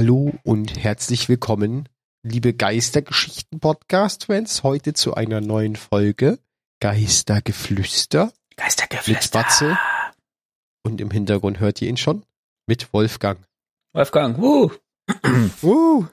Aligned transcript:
Hallo 0.00 0.32
und 0.44 0.82
herzlich 0.82 1.28
willkommen, 1.28 1.86
liebe 2.22 2.54
Geistergeschichten-Podcast-Fans, 2.54 4.62
heute 4.62 4.94
zu 4.94 5.12
einer 5.12 5.42
neuen 5.42 5.76
Folge 5.76 6.38
Geistergeflüster 6.80 8.32
Geistergeflüster. 8.56 9.12
mit 9.12 9.30
Batze. 9.30 9.78
Und 10.82 11.02
im 11.02 11.10
Hintergrund 11.10 11.60
hört 11.60 11.82
ihr 11.82 11.90
ihn 11.90 11.98
schon 11.98 12.24
mit 12.66 12.94
Wolfgang. 12.94 13.46
Wolfgang, 13.92 14.38
wuh. 14.38 14.70
Uh. 15.62 16.06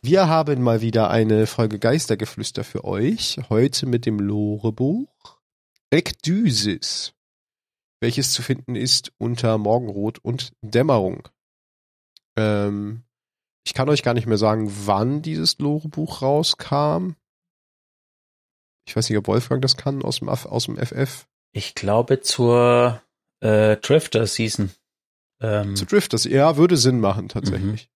Wir 0.00 0.28
haben 0.28 0.62
mal 0.62 0.80
wieder 0.80 1.10
eine 1.10 1.48
Folge 1.48 1.80
Geistergeflüster 1.80 2.62
für 2.62 2.84
euch. 2.84 3.40
Heute 3.48 3.86
mit 3.86 4.06
dem 4.06 4.20
Lorebuch 4.20 5.40
Ekdysis, 5.90 7.12
welches 8.00 8.32
zu 8.32 8.42
finden 8.42 8.76
ist 8.76 9.10
unter 9.18 9.58
Morgenrot 9.58 10.20
und 10.20 10.52
Dämmerung. 10.62 11.28
Ähm, 12.36 13.04
ich 13.66 13.74
kann 13.74 13.88
euch 13.88 14.02
gar 14.02 14.14
nicht 14.14 14.26
mehr 14.26 14.38
sagen, 14.38 14.70
wann 14.86 15.22
dieses 15.22 15.58
Lorebuch 15.58 16.22
rauskam. 16.22 17.14
Ich 18.86 18.94
weiß 18.94 19.08
nicht, 19.08 19.18
ob 19.18 19.26
Wolfgang 19.26 19.62
das 19.62 19.76
kann 19.76 20.02
aus 20.02 20.18
dem, 20.18 20.28
aus 20.28 20.66
dem 20.66 20.76
FF. 20.76 21.26
Ich 21.52 21.74
glaube 21.74 22.20
zur 22.20 23.02
äh, 23.40 23.76
Drifter 23.76 24.26
Season. 24.26 24.70
Ähm, 25.40 25.76
Zu 25.76 25.86
Drift, 25.86 26.12
das 26.12 26.24
ja, 26.24 26.56
würde 26.56 26.76
Sinn 26.76 27.00
machen, 27.00 27.28
tatsächlich. 27.28 27.90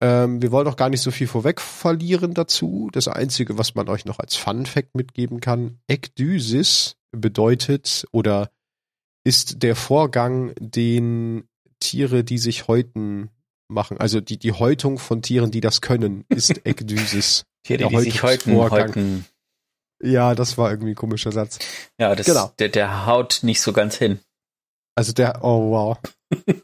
Ähm, 0.00 0.42
wir 0.42 0.52
wollen 0.52 0.66
auch 0.68 0.76
gar 0.76 0.90
nicht 0.90 1.00
so 1.00 1.10
viel 1.10 1.26
vorweg 1.26 1.60
verlieren 1.60 2.34
dazu. 2.34 2.90
Das 2.92 3.08
Einzige, 3.08 3.58
was 3.58 3.74
man 3.74 3.88
euch 3.88 4.04
noch 4.04 4.18
als 4.18 4.36
Fun 4.36 4.66
Fact 4.66 4.94
mitgeben 4.94 5.40
kann, 5.40 5.80
Ekdysis 5.86 6.96
bedeutet 7.12 8.06
oder 8.12 8.50
ist 9.24 9.62
der 9.62 9.76
Vorgang, 9.76 10.54
den 10.58 11.48
Tiere, 11.84 12.24
die 12.24 12.38
sich 12.38 12.66
häuten, 12.66 13.30
machen. 13.68 13.98
Also 13.98 14.20
die, 14.20 14.38
die 14.38 14.52
Häutung 14.52 14.98
von 14.98 15.22
Tieren, 15.22 15.50
die 15.50 15.60
das 15.60 15.80
können, 15.80 16.24
ist 16.28 16.50
Ekdysis. 16.66 17.44
Tiere, 17.62 17.88
die 17.88 17.98
sich 18.00 18.22
häuten, 18.22 18.56
häuten. 18.56 19.26
Ja, 20.02 20.34
das 20.34 20.58
war 20.58 20.70
irgendwie 20.70 20.92
ein 20.92 20.96
komischer 20.96 21.32
Satz. 21.32 21.58
Ja, 21.98 22.14
das, 22.14 22.26
Genau. 22.26 22.52
der, 22.58 22.68
der 22.68 23.06
haut 23.06 23.40
nicht 23.42 23.60
so 23.60 23.72
ganz 23.72 23.96
hin. 23.96 24.20
Also 24.96 25.12
der, 25.12 25.42
oh 25.42 25.70
wow. 25.70 25.98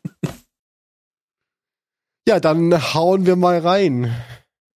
ja, 2.28 2.38
dann 2.38 2.94
hauen 2.94 3.26
wir 3.26 3.36
mal 3.36 3.58
rein 3.58 4.14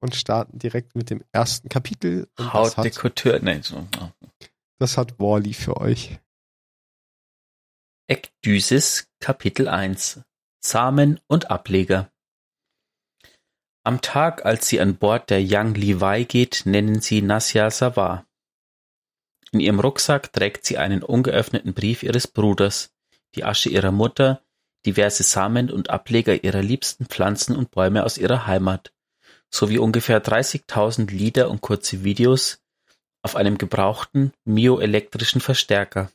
und 0.00 0.14
starten 0.14 0.58
direkt 0.58 0.94
mit 0.94 1.10
dem 1.10 1.24
ersten 1.32 1.68
Kapitel. 1.68 2.28
Und 2.36 2.46
das 2.46 2.52
Haut 2.52 2.76
hat, 2.76 2.84
der 2.84 2.92
Couture. 2.92 3.40
Nein, 3.42 3.62
so. 3.62 3.86
oh. 4.00 4.08
das 4.78 4.98
hat 4.98 5.18
Wally 5.18 5.54
für 5.54 5.78
euch. 5.78 6.18
Ekdysis, 8.08 9.08
Kapitel 9.20 9.68
1. 9.68 10.20
Samen 10.62 11.20
und 11.26 11.50
Ableger. 11.50 12.10
Am 13.82 14.02
Tag, 14.02 14.44
als 14.44 14.68
sie 14.68 14.78
an 14.78 14.96
Bord 14.96 15.30
der 15.30 15.40
Young 15.42 15.74
Levi 15.74 16.26
geht, 16.26 16.62
nennen 16.66 17.00
sie 17.00 17.22
Nasya 17.22 17.70
Savar. 17.70 18.26
In 19.52 19.60
ihrem 19.60 19.80
Rucksack 19.80 20.32
trägt 20.32 20.66
sie 20.66 20.76
einen 20.76 21.02
ungeöffneten 21.02 21.72
Brief 21.72 22.02
ihres 22.02 22.28
Bruders, 22.28 22.92
die 23.34 23.44
Asche 23.44 23.70
ihrer 23.70 23.90
Mutter, 23.90 24.42
diverse 24.84 25.22
Samen 25.22 25.70
und 25.70 25.88
Ableger 25.88 26.44
ihrer 26.44 26.62
liebsten 26.62 27.06
Pflanzen 27.06 27.56
und 27.56 27.70
Bäume 27.70 28.04
aus 28.04 28.18
ihrer 28.18 28.46
Heimat, 28.46 28.92
sowie 29.48 29.78
ungefähr 29.78 30.22
30.000 30.22 31.10
Lieder 31.10 31.48
und 31.48 31.62
kurze 31.62 32.04
Videos 32.04 32.60
auf 33.22 33.34
einem 33.34 33.56
gebrauchten 33.56 34.32
mioelektrischen 34.44 35.40
Verstärker. 35.40 36.10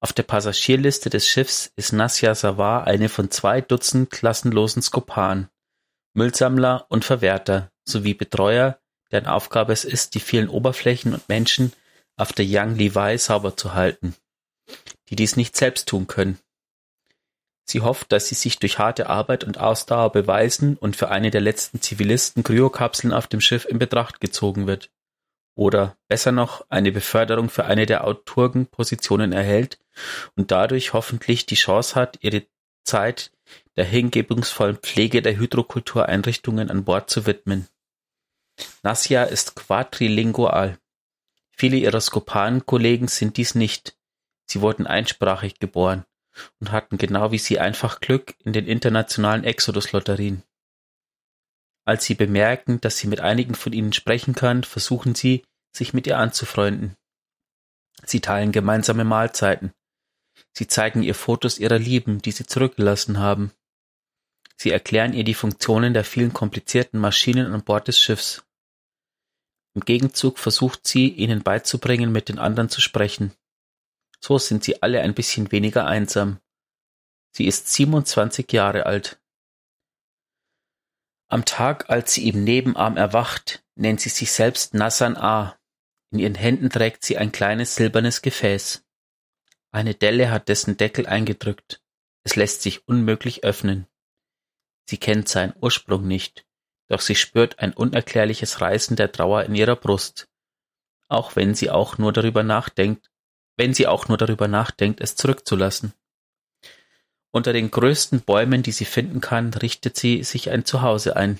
Auf 0.00 0.12
der 0.12 0.24
Passagierliste 0.24 1.08
des 1.08 1.26
Schiffs 1.26 1.72
ist 1.76 1.92
Nasya 1.92 2.34
Savar 2.34 2.86
eine 2.86 3.08
von 3.08 3.30
zwei 3.30 3.60
Dutzend 3.60 4.10
klassenlosen 4.10 4.82
Skopan, 4.82 5.48
Müllsammler 6.12 6.86
und 6.88 7.04
Verwerter 7.04 7.70
sowie 7.84 8.14
Betreuer, 8.14 8.78
deren 9.10 9.26
Aufgabe 9.26 9.72
es 9.72 9.84
ist, 9.84 10.14
die 10.14 10.20
vielen 10.20 10.48
Oberflächen 10.48 11.14
und 11.14 11.28
Menschen 11.28 11.72
auf 12.16 12.32
der 12.32 12.46
Young 12.48 12.76
Levi 12.76 13.16
sauber 13.18 13.56
zu 13.56 13.74
halten, 13.74 14.14
die 15.08 15.16
dies 15.16 15.36
nicht 15.36 15.56
selbst 15.56 15.88
tun 15.88 16.06
können. 16.06 16.38
Sie 17.64 17.80
hofft, 17.80 18.12
dass 18.12 18.28
sie 18.28 18.34
sich 18.34 18.58
durch 18.58 18.78
harte 18.78 19.08
Arbeit 19.08 19.44
und 19.44 19.58
Ausdauer 19.58 20.12
beweisen 20.12 20.76
und 20.76 20.94
für 20.94 21.08
eine 21.08 21.30
der 21.30 21.40
letzten 21.40 21.80
Zivilisten 21.80 22.44
Kryokapseln 22.44 23.12
auf 23.12 23.26
dem 23.26 23.40
Schiff 23.40 23.64
in 23.64 23.78
Betracht 23.78 24.20
gezogen 24.20 24.66
wird. 24.66 24.90
Oder 25.56 25.96
besser 26.06 26.32
noch, 26.32 26.64
eine 26.68 26.92
Beförderung 26.92 27.48
für 27.48 27.64
eine 27.64 27.86
der 27.86 28.04
Autorgenpositionen 28.04 29.32
erhält 29.32 29.78
und 30.34 30.50
dadurch 30.50 30.92
hoffentlich 30.92 31.46
die 31.46 31.54
Chance 31.54 31.94
hat, 31.94 32.18
ihre 32.22 32.46
Zeit 32.84 33.32
der 33.76 33.84
hingebungsvollen 33.84 34.76
Pflege 34.76 35.22
der 35.22 35.36
Hydrokultureinrichtungen 35.36 36.70
an 36.70 36.84
Bord 36.84 37.10
zu 37.10 37.26
widmen. 37.26 37.68
Nasja 38.82 39.24
ist 39.24 39.54
quadrilingual. 39.54 40.78
Viele 41.50 41.76
ihrer 41.76 42.00
Skopan-Kollegen 42.00 43.08
sind 43.08 43.36
dies 43.36 43.54
nicht. 43.54 43.96
Sie 44.46 44.60
wurden 44.60 44.86
einsprachig 44.86 45.58
geboren 45.58 46.04
und 46.60 46.70
hatten 46.70 46.98
genau 46.98 47.32
wie 47.32 47.38
sie 47.38 47.58
einfach 47.58 48.00
Glück 48.00 48.34
in 48.44 48.52
den 48.52 48.66
internationalen 48.66 49.44
Exodus-Lotterien. 49.44 50.42
Als 51.84 52.04
sie 52.04 52.14
bemerken, 52.14 52.80
dass 52.80 52.98
sie 52.98 53.06
mit 53.06 53.20
einigen 53.20 53.54
von 53.54 53.72
ihnen 53.72 53.92
sprechen 53.92 54.34
kann, 54.34 54.64
versuchen 54.64 55.14
sie, 55.14 55.44
sich 55.72 55.94
mit 55.94 56.06
ihr 56.06 56.18
anzufreunden. 56.18 56.96
Sie 58.04 58.20
teilen 58.20 58.52
gemeinsame 58.52 59.04
Mahlzeiten. 59.04 59.72
Sie 60.52 60.66
zeigen 60.66 61.02
ihr 61.02 61.14
Fotos 61.14 61.58
ihrer 61.58 61.78
Lieben, 61.78 62.22
die 62.22 62.32
sie 62.32 62.46
zurückgelassen 62.46 63.18
haben. 63.18 63.52
Sie 64.56 64.70
erklären 64.70 65.12
ihr 65.12 65.24
die 65.24 65.34
Funktionen 65.34 65.92
der 65.92 66.04
vielen 66.04 66.32
komplizierten 66.32 66.98
Maschinen 66.98 67.52
an 67.52 67.62
Bord 67.62 67.88
des 67.88 68.00
Schiffs. 68.00 68.44
Im 69.74 69.82
Gegenzug 69.82 70.38
versucht 70.38 70.86
sie, 70.86 71.08
ihnen 71.08 71.42
beizubringen, 71.42 72.10
mit 72.10 72.30
den 72.30 72.38
anderen 72.38 72.70
zu 72.70 72.80
sprechen. 72.80 73.34
So 74.20 74.38
sind 74.38 74.64
sie 74.64 74.82
alle 74.82 75.02
ein 75.02 75.14
bisschen 75.14 75.52
weniger 75.52 75.86
einsam. 75.86 76.40
Sie 77.32 77.46
ist 77.46 77.70
27 77.70 78.50
Jahre 78.50 78.86
alt. 78.86 79.20
Am 81.28 81.44
Tag, 81.44 81.90
als 81.90 82.14
sie 82.14 82.28
im 82.28 82.44
Nebenarm 82.44 82.96
erwacht, 82.96 83.62
nennt 83.74 84.00
sie 84.00 84.08
sich 84.08 84.32
selbst 84.32 84.72
Nassan 84.72 85.18
A. 85.18 85.58
In 86.10 86.20
ihren 86.20 86.34
Händen 86.34 86.70
trägt 86.70 87.04
sie 87.04 87.18
ein 87.18 87.32
kleines 87.32 87.74
silbernes 87.74 88.22
Gefäß. 88.22 88.85
Eine 89.76 89.94
Delle 89.94 90.30
hat 90.30 90.48
dessen 90.48 90.78
Deckel 90.78 91.06
eingedrückt. 91.06 91.82
Es 92.24 92.34
lässt 92.34 92.62
sich 92.62 92.88
unmöglich 92.88 93.44
öffnen. 93.44 93.86
Sie 94.88 94.96
kennt 94.96 95.28
seinen 95.28 95.52
Ursprung 95.60 96.08
nicht, 96.08 96.46
doch 96.88 97.02
sie 97.02 97.14
spürt 97.14 97.58
ein 97.58 97.74
unerklärliches 97.74 98.62
Reißen 98.62 98.96
der 98.96 99.12
Trauer 99.12 99.44
in 99.44 99.54
ihrer 99.54 99.76
Brust, 99.76 100.30
auch 101.08 101.36
wenn 101.36 101.54
sie 101.54 101.68
auch 101.68 101.98
nur 101.98 102.14
darüber 102.14 102.42
nachdenkt, 102.42 103.10
wenn 103.58 103.74
sie 103.74 103.86
auch 103.86 104.08
nur 104.08 104.16
darüber 104.16 104.48
nachdenkt, 104.48 105.02
es 105.02 105.14
zurückzulassen. 105.14 105.92
Unter 107.30 107.52
den 107.52 107.70
größten 107.70 108.22
Bäumen, 108.22 108.62
die 108.62 108.72
sie 108.72 108.86
finden 108.86 109.20
kann, 109.20 109.52
richtet 109.52 109.98
sie 109.98 110.24
sich 110.24 110.48
ein 110.48 110.64
Zuhause 110.64 111.16
ein. 111.16 111.38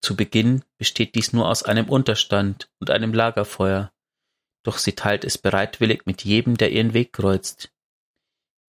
Zu 0.00 0.16
Beginn 0.16 0.64
besteht 0.78 1.14
dies 1.14 1.34
nur 1.34 1.50
aus 1.50 1.64
einem 1.64 1.90
Unterstand 1.90 2.70
und 2.78 2.88
einem 2.88 3.12
Lagerfeuer, 3.12 3.92
doch 4.62 4.78
sie 4.78 4.92
teilt 4.92 5.24
es 5.24 5.38
bereitwillig 5.38 6.06
mit 6.06 6.24
jedem, 6.24 6.56
der 6.56 6.70
ihren 6.70 6.94
Weg 6.94 7.12
kreuzt. 7.12 7.72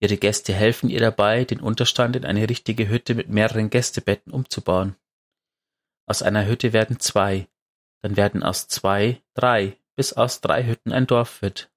Ihre 0.00 0.16
Gäste 0.16 0.52
helfen 0.52 0.90
ihr 0.90 1.00
dabei, 1.00 1.44
den 1.44 1.60
Unterstand 1.60 2.16
in 2.16 2.24
eine 2.24 2.48
richtige 2.48 2.88
Hütte 2.88 3.14
mit 3.14 3.28
mehreren 3.28 3.70
Gästebetten 3.70 4.32
umzubauen. 4.32 4.96
Aus 6.06 6.22
einer 6.22 6.46
Hütte 6.46 6.72
werden 6.72 6.98
zwei, 6.98 7.46
dann 8.00 8.16
werden 8.16 8.42
aus 8.42 8.66
zwei 8.66 9.22
drei, 9.34 9.78
bis 9.94 10.12
aus 10.12 10.40
drei 10.40 10.66
Hütten 10.66 10.92
ein 10.92 11.06
Dorf 11.06 11.40
wird. 11.42 11.70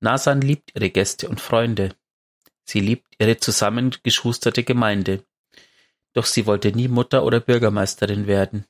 Nasan 0.00 0.40
liebt 0.40 0.74
ihre 0.74 0.90
Gäste 0.90 1.28
und 1.28 1.40
Freunde. 1.40 1.94
Sie 2.64 2.80
liebt 2.80 3.14
ihre 3.18 3.36
zusammengeschusterte 3.36 4.64
Gemeinde. 4.64 5.24
Doch 6.14 6.26
sie 6.26 6.46
wollte 6.46 6.72
nie 6.72 6.88
Mutter 6.88 7.24
oder 7.24 7.40
Bürgermeisterin 7.40 8.26
werden. 8.26 8.66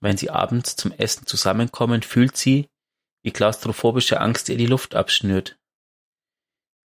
Wenn 0.00 0.16
sie 0.16 0.30
abends 0.30 0.76
zum 0.76 0.92
Essen 0.92 1.26
zusammenkommen, 1.26 2.02
fühlt 2.02 2.36
sie, 2.36 2.68
wie 3.26 3.32
klaustrophobische 3.32 4.20
Angst 4.20 4.48
ihr 4.50 4.56
die 4.56 4.68
Luft 4.68 4.94
abschnürt. 4.94 5.58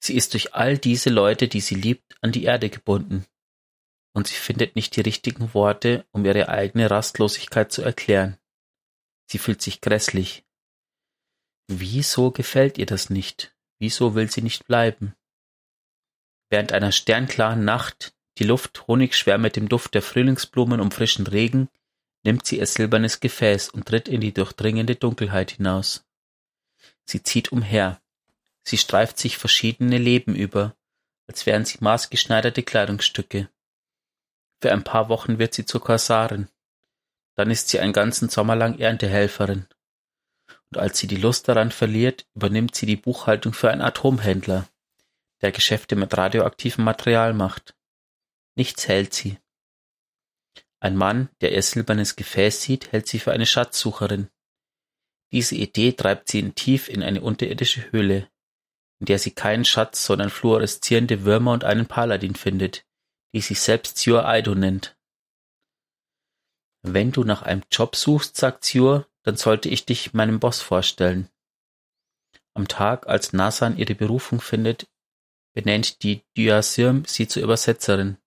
Sie 0.03 0.15
ist 0.15 0.33
durch 0.33 0.55
all 0.55 0.79
diese 0.79 1.11
Leute, 1.11 1.47
die 1.47 1.61
sie 1.61 1.75
liebt, 1.75 2.17
an 2.21 2.31
die 2.31 2.45
Erde 2.45 2.71
gebunden. 2.71 3.27
Und 4.15 4.25
sie 4.25 4.33
findet 4.33 4.75
nicht 4.75 4.95
die 4.95 5.01
richtigen 5.01 5.53
Worte, 5.53 6.07
um 6.11 6.25
ihre 6.25 6.49
eigene 6.49 6.89
Rastlosigkeit 6.89 7.71
zu 7.71 7.83
erklären. 7.83 8.39
Sie 9.29 9.37
fühlt 9.37 9.61
sich 9.61 9.79
grässlich. 9.79 10.43
Wieso 11.67 12.31
gefällt 12.31 12.79
ihr 12.79 12.87
das 12.87 13.11
nicht? 13.11 13.55
Wieso 13.79 14.15
will 14.15 14.31
sie 14.31 14.41
nicht 14.41 14.65
bleiben? 14.65 15.13
Während 16.49 16.71
einer 16.71 16.91
sternklaren 16.91 17.63
Nacht, 17.63 18.15
die 18.39 18.45
Luft 18.45 18.87
honigschwer 18.87 19.37
mit 19.37 19.55
dem 19.55 19.69
Duft 19.69 19.93
der 19.93 20.01
Frühlingsblumen 20.01 20.81
und 20.81 20.95
frischen 20.95 21.27
Regen, 21.27 21.69
nimmt 22.25 22.47
sie 22.47 22.57
ihr 22.57 22.65
silbernes 22.65 23.19
Gefäß 23.19 23.69
und 23.69 23.85
tritt 23.85 24.07
in 24.07 24.19
die 24.19 24.33
durchdringende 24.33 24.95
Dunkelheit 24.95 25.51
hinaus. 25.51 26.03
Sie 27.05 27.23
zieht 27.23 27.51
umher. 27.51 28.01
Sie 28.63 28.77
streift 28.77 29.17
sich 29.17 29.37
verschiedene 29.37 29.97
Leben 29.97 30.35
über, 30.35 30.75
als 31.27 31.45
wären 31.45 31.65
sie 31.65 31.77
maßgeschneiderte 31.81 32.63
Kleidungsstücke. 32.63 33.49
Für 34.61 34.71
ein 34.71 34.83
paar 34.83 35.09
Wochen 35.09 35.39
wird 35.39 35.53
sie 35.53 35.65
zur 35.65 35.81
Korsarin. 35.81 36.47
Dann 37.35 37.51
ist 37.51 37.69
sie 37.69 37.79
einen 37.79 37.93
ganzen 37.93 38.29
Sommer 38.29 38.55
lang 38.55 38.79
Erntehelferin. 38.79 39.67
Und 40.69 40.77
als 40.77 40.99
sie 40.99 41.07
die 41.07 41.17
Lust 41.17 41.47
daran 41.47 41.71
verliert, 41.71 42.25
übernimmt 42.33 42.75
sie 42.75 42.85
die 42.85 42.95
Buchhaltung 42.95 43.53
für 43.53 43.69
einen 43.69 43.81
Atomhändler, 43.81 44.67
der 45.41 45.51
Geschäfte 45.51 45.95
mit 45.95 46.15
radioaktivem 46.15 46.83
Material 46.85 47.33
macht. 47.33 47.75
Nichts 48.55 48.87
hält 48.87 49.13
sie. 49.13 49.37
Ein 50.79 50.95
Mann, 50.95 51.29
der 51.41 51.53
ihr 51.53 51.61
silbernes 51.61 52.15
Gefäß 52.15 52.61
sieht, 52.61 52.91
hält 52.91 53.07
sie 53.07 53.19
für 53.19 53.31
eine 53.31 53.45
Schatzsucherin. 53.45 54.29
Diese 55.33 55.55
Idee 55.55 55.93
treibt 55.93 56.29
sie 56.29 56.51
tief 56.51 56.87
in 56.87 57.01
eine 57.01 57.21
unterirdische 57.21 57.91
Höhle, 57.91 58.29
in 58.99 59.07
der 59.07 59.17
sie 59.17 59.31
keinen 59.31 59.65
Schatz, 59.65 60.05
sondern 60.05 60.29
fluoreszierende 60.29 61.25
Würmer 61.25 61.53
und 61.53 61.63
einen 61.63 61.87
Paladin 61.87 62.35
findet, 62.35 62.85
die 63.33 63.41
sich 63.41 63.59
selbst 63.59 63.97
Sior 63.97 64.25
Aido 64.25 64.53
nennt. 64.53 64.95
Wenn 66.83 67.11
du 67.11 67.23
nach 67.23 67.41
einem 67.41 67.63
Job 67.71 67.95
suchst, 67.95 68.37
sagt 68.37 68.63
Sior, 68.63 69.07
dann 69.23 69.35
sollte 69.35 69.69
ich 69.69 69.85
dich 69.85 70.13
meinem 70.13 70.39
Boss 70.39 70.61
vorstellen. 70.61 71.29
Am 72.53 72.67
Tag, 72.67 73.07
als 73.07 73.33
Nasan 73.33 73.77
ihre 73.77 73.95
Berufung 73.95 74.39
findet, 74.39 74.85
benennt 75.55 76.03
die 76.03 76.21
Dyasirm 76.37 77.05
sie 77.05 77.27
zur 77.27 77.41
Übersetzerin. 77.41 78.17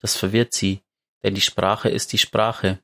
Das 0.00 0.16
verwirrt 0.16 0.52
sie, 0.52 0.82
denn 1.22 1.34
die 1.34 1.40
Sprache 1.40 1.88
ist 1.88 2.12
die 2.12 2.18
Sprache. 2.18 2.82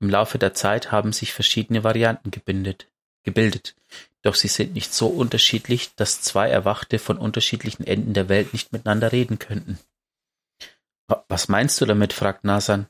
Im 0.00 0.08
Laufe 0.08 0.38
der 0.38 0.54
Zeit 0.54 0.90
haben 0.90 1.12
sich 1.12 1.32
verschiedene 1.32 1.84
Varianten 1.84 2.30
gebildet, 2.30 3.76
doch 4.22 4.34
sie 4.34 4.48
sind 4.48 4.72
nicht 4.72 4.94
so 4.94 5.08
unterschiedlich, 5.08 5.94
dass 5.94 6.22
zwei 6.22 6.48
Erwachte 6.48 6.98
von 6.98 7.18
unterschiedlichen 7.18 7.86
Enden 7.86 8.14
der 8.14 8.28
Welt 8.28 8.52
nicht 8.52 8.72
miteinander 8.72 9.12
reden 9.12 9.38
könnten. 9.38 9.78
Was 11.28 11.48
meinst 11.48 11.80
du 11.80 11.86
damit? 11.86 12.12
fragt 12.12 12.44
Nasan. 12.44 12.86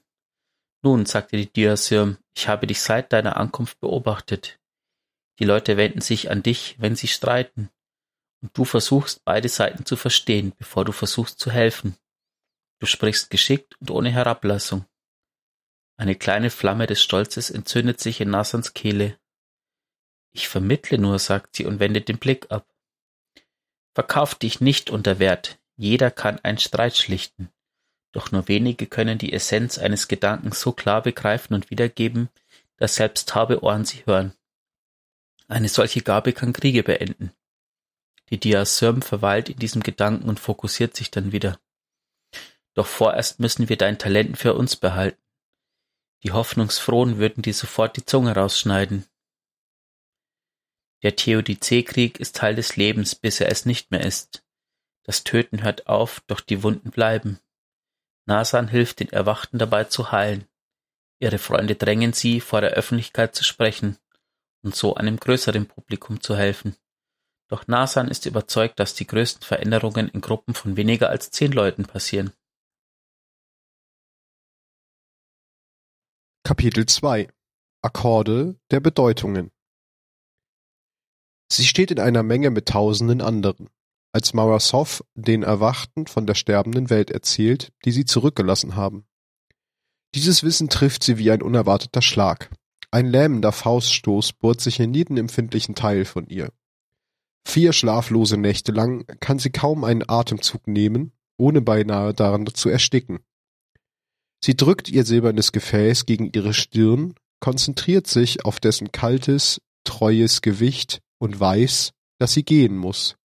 Nun, 0.83 1.05
sagte 1.05 1.37
die 1.37 1.53
Diasirm, 1.53 2.17
ich 2.35 2.49
habe 2.49 2.67
dich 2.67 2.81
seit 2.81 3.13
deiner 3.13 3.37
Ankunft 3.37 3.81
beobachtet. 3.81 4.59
Die 5.39 5.45
Leute 5.45 5.77
wenden 5.77 6.01
sich 6.01 6.31
an 6.31 6.43
dich, 6.43 6.77
wenn 6.79 6.97
sie 6.97 7.09
streiten. 7.09 7.71
Und 8.43 8.57
du 8.57 8.65
versuchst, 8.65 9.25
beide 9.25 9.49
Seiten 9.49 9.85
zu 9.85 9.97
verstehen, 9.97 10.53
bevor 10.59 10.85
du 10.85 10.93
versuchst 10.93 11.39
zu 11.39 11.51
helfen. 11.51 11.97
Du 12.79 12.87
sprichst 12.87 13.31
geschickt 13.31 13.77
und 13.81 13.91
ohne 13.91 14.11
Herablassung. 14.11 14.87
Eine 16.01 16.17
kleine 16.17 16.49
Flamme 16.49 16.87
des 16.87 17.03
Stolzes 17.03 17.51
entzündet 17.51 18.01
sich 18.01 18.23
in 18.23 18.31
Nasans 18.31 18.73
Kehle. 18.73 19.19
Ich 20.33 20.49
vermittle 20.49 20.97
nur, 20.97 21.19
sagt 21.19 21.57
sie 21.57 21.67
und 21.67 21.79
wendet 21.79 22.09
den 22.09 22.17
Blick 22.17 22.51
ab. 22.51 22.67
Verkauf 23.93 24.35
dich 24.35 24.63
nicht 24.63 24.89
unter 24.89 25.19
Wert. 25.19 25.59
Jeder 25.77 26.11
kann 26.11 26.39
einen 26.39 26.57
Streit 26.57 26.97
schlichten. 26.97 27.51
Doch 28.13 28.33
nur 28.33 28.49
wenige 28.49 28.87
können 28.87 29.19
die 29.19 29.35
Essenz 29.35 29.77
eines 29.77 30.09
Gedankens 30.09 30.63
so 30.63 30.73
klar 30.73 31.03
begreifen 31.03 31.53
und 31.53 31.71
wiedergeben, 31.71 32.31
dass 32.79 32.95
selbst 32.95 33.29
taube 33.29 33.63
Ohren 33.63 33.85
sie 33.85 34.07
hören. 34.07 34.33
Eine 35.49 35.69
solche 35.69 36.01
Gabe 36.01 36.33
kann 36.33 36.55
Kriege 36.55 36.83
beenden. 36.83 37.31
Die 38.31 38.41
Diasyrm 38.41 39.03
verweilt 39.03 39.51
in 39.51 39.59
diesem 39.59 39.83
Gedanken 39.83 40.31
und 40.31 40.41
fokussiert 40.41 40.97
sich 40.97 41.11
dann 41.11 41.33
wieder. 41.33 41.61
Doch 42.73 42.87
vorerst 42.87 43.39
müssen 43.39 43.69
wir 43.69 43.77
dein 43.77 43.99
Talent 43.99 44.39
für 44.39 44.55
uns 44.55 44.77
behalten. 44.77 45.21
Die 46.23 46.33
Hoffnungsfrohen 46.33 47.19
würden 47.19 47.43
dir 47.43 47.55
sofort 47.55 47.97
die 47.97 48.05
Zunge 48.05 48.35
rausschneiden. 48.35 49.07
Der 51.03 51.17
Theodizee-Krieg 51.17 52.21
ist 52.21 52.37
Teil 52.37 52.55
des 52.55 52.77
Lebens, 52.77 53.15
bis 53.15 53.41
er 53.41 53.51
es 53.51 53.65
nicht 53.65 53.91
mehr 53.91 54.05
ist. 54.05 54.45
Das 55.05 55.25
Töten 55.25 55.63
hört 55.63 55.87
auf, 55.87 56.21
doch 56.27 56.41
die 56.41 56.63
Wunden 56.63 56.91
bleiben. 56.91 57.41
Nasan 58.27 58.69
hilft 58.69 59.01
den 59.01 59.09
Erwachten 59.09 59.59
dabei 59.59 59.85
zu 59.85 60.13
heilen. 60.13 60.47
Ihre 61.21 61.39
Freunde 61.39 61.75
drängen 61.75 62.13
sie, 62.13 62.41
vor 62.41 62.61
der 62.61 62.73
Öffentlichkeit 62.73 63.35
zu 63.35 63.45
sprechen 63.45 63.97
und 64.63 64.77
so 64.77 64.95
einem 64.95 65.19
größeren 65.19 65.67
Publikum 65.67 66.21
zu 66.21 66.37
helfen. 66.37 66.77
Doch 67.49 67.67
Nasan 67.67 68.09
ist 68.09 68.27
überzeugt, 68.27 68.79
dass 68.79 68.95
die 68.95 69.07
größten 69.07 69.43
Veränderungen 69.43 70.09
in 70.11 70.21
Gruppen 70.21 70.55
von 70.55 70.77
weniger 70.77 71.09
als 71.09 71.31
zehn 71.31 71.51
Leuten 71.51 71.85
passieren. 71.85 72.33
Kapitel 76.51 76.85
2 76.85 77.29
Akkorde 77.81 78.57
der 78.73 78.81
Bedeutungen 78.81 79.53
Sie 81.47 81.65
steht 81.65 81.93
in 81.93 82.01
einer 82.01 82.25
Menge 82.25 82.51
mit 82.51 82.67
tausenden 82.67 83.21
anderen, 83.21 83.69
als 84.11 84.35
Marasov 84.35 85.05
den 85.15 85.45
Erwachten 85.45 86.09
von 86.09 86.27
der 86.27 86.35
sterbenden 86.35 86.91
Welt 86.91 87.13
erzählt, 87.13 87.73
die 87.85 87.93
sie 87.93 88.05
zurückgelassen 88.05 88.75
haben. 88.75 89.07
Dieses 90.17 90.43
Wissen 90.43 90.69
trifft 90.69 91.05
sie 91.05 91.19
wie 91.19 91.31
ein 91.31 91.41
unerwarteter 91.41 92.03
Schlag. 92.03 92.51
Ein 92.91 93.07
lähmender 93.07 93.53
Fauststoß 93.53 94.33
bohrt 94.33 94.61
sich 94.61 94.81
in 94.81 94.93
jeden 94.93 95.19
empfindlichen 95.19 95.77
Teil 95.77 96.05
von 96.05 96.27
ihr. 96.27 96.53
Vier 97.47 97.73
schlaflose 97.73 98.39
Nächte 98.39 98.73
lang 98.73 99.07
kann 99.21 99.39
sie 99.39 99.51
kaum 99.51 99.85
einen 99.85 100.03
Atemzug 100.09 100.67
nehmen, 100.67 101.13
ohne 101.37 101.61
beinahe 101.61 102.13
daran 102.13 102.45
zu 102.49 102.69
ersticken. 102.71 103.21
Sie 104.43 104.57
drückt 104.57 104.89
ihr 104.89 105.05
silbernes 105.05 105.53
Gefäß 105.53 106.07
gegen 106.07 106.31
ihre 106.33 106.55
Stirn, 106.55 107.15
konzentriert 107.41 108.07
sich 108.07 108.45
auf 108.45 108.61
dessen 108.61 108.93
kaltes, 108.93 109.61
treues 109.85 110.41
Gewicht 110.41 111.01
und 111.19 111.39
weiß, 111.39 111.93
dass 112.19 112.33
sie 112.33 112.45
gehen 112.45 112.77
muss. 112.77 113.17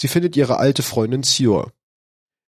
Sie 0.00 0.08
findet 0.08 0.36
ihre 0.36 0.58
alte 0.58 0.82
Freundin 0.82 1.22
Sior. 1.22 1.72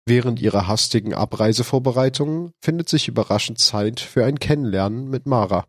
Während 0.06 0.40
ihrer 0.40 0.66
hastigen 0.66 1.14
Abreisevorbereitungen 1.14 2.52
findet 2.60 2.88
sich 2.88 3.08
überraschend 3.08 3.58
Zeit 3.58 4.00
für 4.00 4.24
ein 4.24 4.38
Kennenlernen 4.38 5.08
mit 5.08 5.26
Mara. 5.26 5.66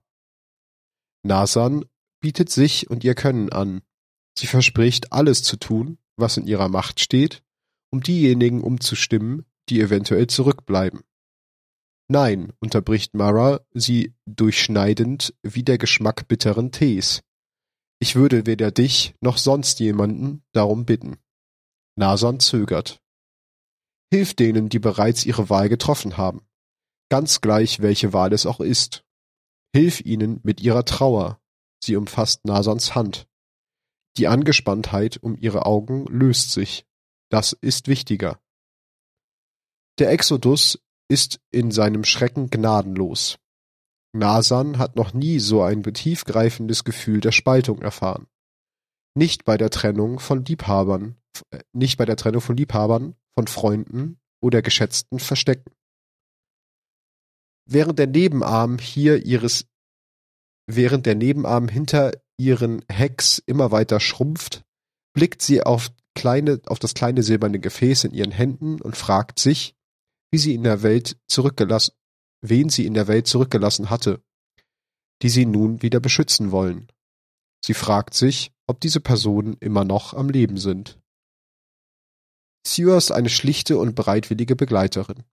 Nasan 1.24 1.86
bietet 2.22 2.50
sich 2.50 2.90
und 2.90 3.04
ihr 3.04 3.16
Können 3.16 3.52
an. 3.52 3.82
Sie 4.38 4.48
verspricht, 4.48 5.14
alles 5.14 5.44
zu 5.44 5.58
tun, 5.58 5.98
was 6.18 6.38
in 6.38 6.48
ihrer 6.48 6.70
Macht 6.70 7.00
steht, 7.00 7.44
um 7.92 8.02
diejenigen 8.02 8.62
umzustimmen, 8.62 9.46
die 9.70 9.80
eventuell 9.80 10.28
zurückbleiben. 10.28 11.02
Nein, 12.08 12.54
unterbricht 12.60 13.16
Mara 13.16 13.62
sie 13.74 14.14
durchschneidend 14.26 15.34
wie 15.42 15.64
der 15.64 15.78
Geschmack 15.78 16.28
bitteren 16.28 16.72
Tees. 16.72 17.24
Ich 18.00 18.16
würde 18.16 18.46
weder 18.46 18.72
dich 18.72 19.16
noch 19.22 19.38
sonst 19.38 19.80
jemanden 19.80 20.44
darum 20.52 20.86
bitten. 20.86 21.18
Nasan 21.96 22.40
zögert. 22.40 23.02
Hilf 24.12 24.34
denen, 24.36 24.70
die 24.70 24.80
bereits 24.80 25.26
ihre 25.26 25.50
Wahl 25.50 25.70
getroffen 25.70 26.18
haben. 26.18 26.46
Ganz 27.10 27.42
gleich, 27.42 27.82
welche 27.82 28.14
Wahl 28.14 28.34
es 28.34 28.46
auch 28.46 28.60
ist. 28.60 29.04
Hilf 29.74 30.02
ihnen 30.02 30.40
mit 30.44 30.62
ihrer 30.62 30.86
Trauer. 30.86 31.40
Sie 31.84 31.96
umfasst 31.96 32.46
Nasans 32.46 32.96
Hand. 32.96 33.28
Die 34.18 34.28
Angespanntheit 34.28 35.18
um 35.18 35.36
ihre 35.38 35.66
Augen 35.66 36.06
löst 36.06 36.52
sich. 36.52 36.86
Das 37.30 37.54
ist 37.54 37.88
wichtiger. 37.88 38.40
Der 39.98 40.12
Exodus 40.12 40.80
ist 41.08 41.40
in 41.52 41.72
seinem 41.72 42.04
Schrecken 42.04 42.50
gnadenlos. 42.50 43.38
Nasan 44.14 44.78
hat 44.78 44.96
noch 44.96 45.14
nie 45.14 45.40
so 45.40 45.62
ein 45.62 45.84
tiefgreifendes 45.84 46.84
Gefühl 46.84 47.20
der 47.20 47.32
Spaltung 47.32 47.82
erfahren. 47.82 48.28
Nicht 49.14 49.46
bei 49.46 49.58
der 49.58 49.70
Trennung 49.70 50.20
von 50.20 50.44
Liebhabern, 50.46 51.16
äh, 51.52 51.60
nicht 51.74 51.98
bei 51.98 52.06
der 52.06 52.16
Trennung 52.16 52.42
von 52.42 52.58
Liebhabern, 52.58 53.16
von 53.38 53.48
Freunden 53.48 54.20
oder 54.42 54.62
geschätzten 54.62 55.20
Verstecken. 55.20 55.72
Während 57.68 58.00
der 58.00 58.08
Nebenarm 58.08 58.78
hier 58.78 59.26
ihres, 59.26 59.66
während 60.68 61.06
der 61.06 61.16
Nebenarm 61.16 61.68
hinter 61.68 62.12
ihren 62.38 62.84
Hecks 62.90 63.42
immer 63.46 63.72
weiter 63.72 64.00
schrumpft, 64.00 64.64
blickt 65.14 65.42
sie 65.42 65.64
auf 65.64 65.92
kleine, 66.16 66.62
auf 66.68 66.80
das 66.80 66.94
kleine 66.94 67.24
silberne 67.24 67.60
Gefäß 67.60 68.06
in 68.06 68.14
ihren 68.14 68.32
Händen 68.32 68.82
und 68.82 68.96
fragt 68.96 69.40
sich, 69.40 69.75
wie 70.36 70.40
sie 70.40 70.54
in 70.54 70.64
der 70.64 70.84
Welt 70.84 71.18
zurückgelassen, 71.28 71.94
wen 72.42 72.68
sie 72.68 72.86
in 72.86 72.94
der 72.94 73.08
Welt 73.08 73.26
zurückgelassen 73.26 73.90
hatte, 73.90 74.22
die 75.22 75.30
sie 75.30 75.46
nun 75.46 75.82
wieder 75.82 76.02
beschützen 76.02 76.52
wollen. 76.52 76.92
Sie 77.64 77.74
fragt 77.74 78.16
sich, 78.16 78.52
ob 78.68 78.82
diese 78.82 79.00
Personen 79.00 79.56
immer 79.62 79.86
noch 79.86 80.14
am 80.14 80.28
Leben 80.28 80.58
sind. 80.58 81.00
Siua 82.68 82.98
ist 82.98 83.14
eine 83.14 83.30
schlichte 83.30 83.78
und 83.78 83.96
bereitwillige 83.96 84.58
Begleiterin, 84.58 85.24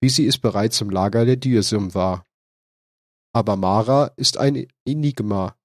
wie 0.00 0.08
sie 0.08 0.26
es 0.26 0.38
bereits 0.38 0.80
im 0.80 0.90
Lager 0.90 1.24
der 1.24 1.36
Diasim 1.36 1.94
war. 1.94 2.26
Aber 3.32 3.54
Mara 3.54 4.06
ist 4.16 4.38
ein 4.38 4.66
Enigma. 4.84 5.56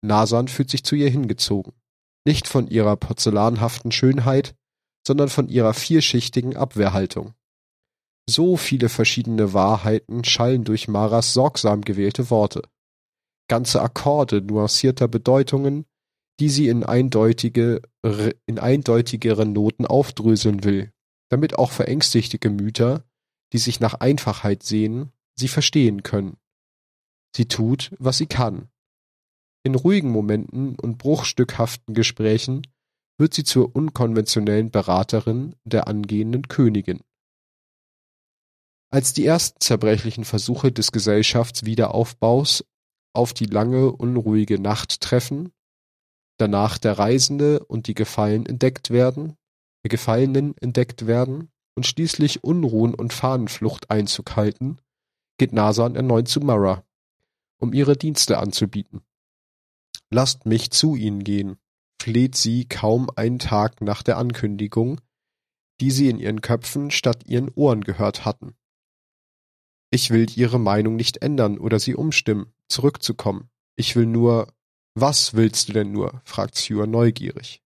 Nasan 0.00 0.48
fühlt 0.48 0.70
sich 0.70 0.82
zu 0.82 0.94
ihr 0.94 1.10
hingezogen, 1.10 1.74
nicht 2.26 2.48
von 2.48 2.68
ihrer 2.68 2.96
porzellanhaften 2.96 3.92
Schönheit, 3.92 4.56
sondern 5.06 5.28
von 5.28 5.50
ihrer 5.50 5.74
vielschichtigen 5.74 6.56
Abwehrhaltung. 6.56 7.34
So 8.28 8.56
viele 8.56 8.88
verschiedene 8.88 9.54
Wahrheiten 9.54 10.24
schallen 10.24 10.64
durch 10.64 10.88
Maras 10.88 11.32
sorgsam 11.32 11.80
gewählte 11.80 12.30
Worte. 12.30 12.62
Ganze 13.48 13.80
Akkorde 13.80 14.42
nuancierter 14.42 15.08
Bedeutungen, 15.08 15.86
die 16.38 16.50
sie 16.50 16.68
in 16.68 16.84
eindeutige, 16.84 17.80
in 18.46 18.58
eindeutigere 18.58 19.46
Noten 19.46 19.86
aufdröseln 19.86 20.64
will, 20.64 20.92
damit 21.30 21.58
auch 21.58 21.70
verängstigte 21.70 22.38
Gemüter 22.38 23.04
die 23.52 23.58
sich 23.58 23.80
nach 23.80 23.94
Einfachheit 23.94 24.62
sehnen, 24.62 25.12
sie 25.34 25.48
verstehen 25.48 26.02
können. 26.02 26.36
Sie 27.34 27.46
tut, 27.46 27.94
was 27.98 28.18
sie 28.18 28.26
kann. 28.26 28.68
In 29.62 29.74
ruhigen 29.74 30.10
Momenten 30.10 30.76
und 30.78 30.98
bruchstückhaften 30.98 31.94
Gesprächen 31.94 32.66
wird 33.18 33.34
sie 33.34 33.44
zur 33.44 33.74
unkonventionellen 33.74 34.70
Beraterin 34.70 35.56
der 35.64 35.88
angehenden 35.88 36.48
Königin. 36.48 37.00
Als 38.90 39.12
die 39.12 39.26
ersten 39.26 39.60
zerbrechlichen 39.60 40.24
Versuche 40.24 40.72
des 40.72 40.92
Gesellschaftswiederaufbaus 40.92 42.64
auf 43.12 43.34
die 43.34 43.46
lange 43.46 43.92
unruhige 43.92 44.58
Nacht 44.58 45.00
treffen, 45.00 45.52
danach 46.38 46.78
der 46.78 46.98
Reisende 46.98 47.64
und 47.64 47.86
die 47.86 47.94
Gefallen 47.94 48.46
entdeckt 48.46 48.90
werden, 48.90 49.36
die 49.84 49.90
Gefallenen 49.90 50.56
entdeckt 50.58 51.06
werden 51.06 51.50
und 51.74 51.86
schließlich 51.86 52.42
Unruhen 52.44 52.94
und 52.94 53.12
Fahnenflucht 53.12 53.90
Einzug 53.90 54.36
halten, 54.36 54.78
geht 55.36 55.52
Nasan 55.52 55.94
erneut 55.94 56.28
zu 56.28 56.40
Mara, 56.40 56.84
um 57.58 57.72
ihre 57.72 57.96
Dienste 57.96 58.38
anzubieten. 58.38 59.02
Lasst 60.10 60.46
mich 60.46 60.70
zu 60.70 60.96
ihnen 60.96 61.22
gehen, 61.22 61.58
fleht 62.00 62.36
sie 62.36 62.66
kaum 62.66 63.10
einen 63.14 63.38
Tag 63.38 63.82
nach 63.82 64.02
der 64.02 64.16
Ankündigung, 64.16 65.00
die 65.80 65.90
sie 65.90 66.08
in 66.08 66.18
ihren 66.18 66.40
Köpfen 66.40 66.90
statt 66.90 67.24
ihren 67.26 67.50
Ohren 67.54 67.84
gehört 67.84 68.24
hatten. 68.24 68.54
Ich 69.90 70.10
will 70.10 70.26
ihre 70.36 70.58
Meinung 70.58 70.96
nicht 70.96 71.22
ändern 71.22 71.58
oder 71.58 71.78
sie 71.78 71.94
umstimmen, 71.94 72.52
zurückzukommen. 72.68 73.50
Ich 73.76 73.96
will 73.96 74.06
nur. 74.06 74.52
Was 74.94 75.34
willst 75.34 75.68
du 75.68 75.72
denn 75.72 75.92
nur? 75.92 76.20
fragt 76.24 76.56
Sue 76.56 76.86
neugierig. 76.86 77.62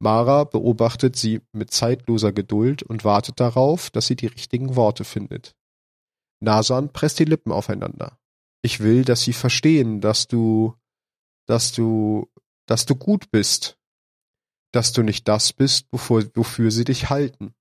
Mara 0.00 0.44
beobachtet 0.44 1.16
sie 1.16 1.40
mit 1.52 1.72
zeitloser 1.72 2.32
Geduld 2.32 2.82
und 2.82 3.04
wartet 3.04 3.40
darauf, 3.40 3.90
dass 3.90 4.06
sie 4.06 4.16
die 4.16 4.26
richtigen 4.26 4.76
Worte 4.76 5.04
findet. 5.04 5.54
Nasan 6.40 6.92
presst 6.92 7.18
die 7.18 7.24
Lippen 7.24 7.52
aufeinander. 7.52 8.18
Ich 8.62 8.80
will, 8.80 9.04
dass 9.04 9.22
sie 9.22 9.32
verstehen, 9.32 10.00
dass 10.00 10.28
du, 10.28 10.74
dass 11.46 11.72
du, 11.72 12.28
dass 12.66 12.86
du 12.86 12.94
gut 12.94 13.30
bist, 13.30 13.78
dass 14.72 14.92
du 14.92 15.02
nicht 15.02 15.26
das 15.26 15.52
bist, 15.52 15.86
wofür, 15.90 16.30
wofür 16.34 16.70
sie 16.70 16.84
dich 16.84 17.10
halten. 17.10 17.54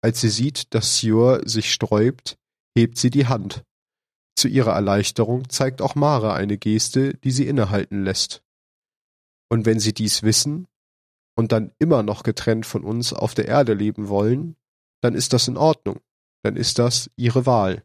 Als 0.00 0.20
sie 0.20 0.30
sieht, 0.30 0.74
dass 0.74 0.98
Sior 0.98 1.46
sich 1.46 1.72
sträubt, 1.72 2.37
hebt 2.78 2.96
sie 2.96 3.10
die 3.10 3.26
Hand. 3.26 3.64
Zu 4.36 4.46
ihrer 4.46 4.72
Erleichterung 4.72 5.48
zeigt 5.48 5.82
auch 5.82 5.96
Mara 5.96 6.34
eine 6.34 6.58
Geste, 6.58 7.14
die 7.14 7.32
sie 7.32 7.48
innehalten 7.48 8.04
lässt. 8.04 8.44
Und 9.50 9.66
wenn 9.66 9.80
sie 9.80 9.92
dies 9.92 10.22
wissen 10.22 10.68
und 11.36 11.50
dann 11.50 11.72
immer 11.80 12.04
noch 12.04 12.22
getrennt 12.22 12.66
von 12.66 12.84
uns 12.84 13.12
auf 13.12 13.34
der 13.34 13.48
Erde 13.48 13.74
leben 13.74 14.08
wollen, 14.08 14.56
dann 15.00 15.14
ist 15.14 15.32
das 15.32 15.48
in 15.48 15.56
Ordnung, 15.56 16.00
dann 16.44 16.54
ist 16.54 16.78
das 16.78 17.10
ihre 17.16 17.46
Wahl. 17.46 17.84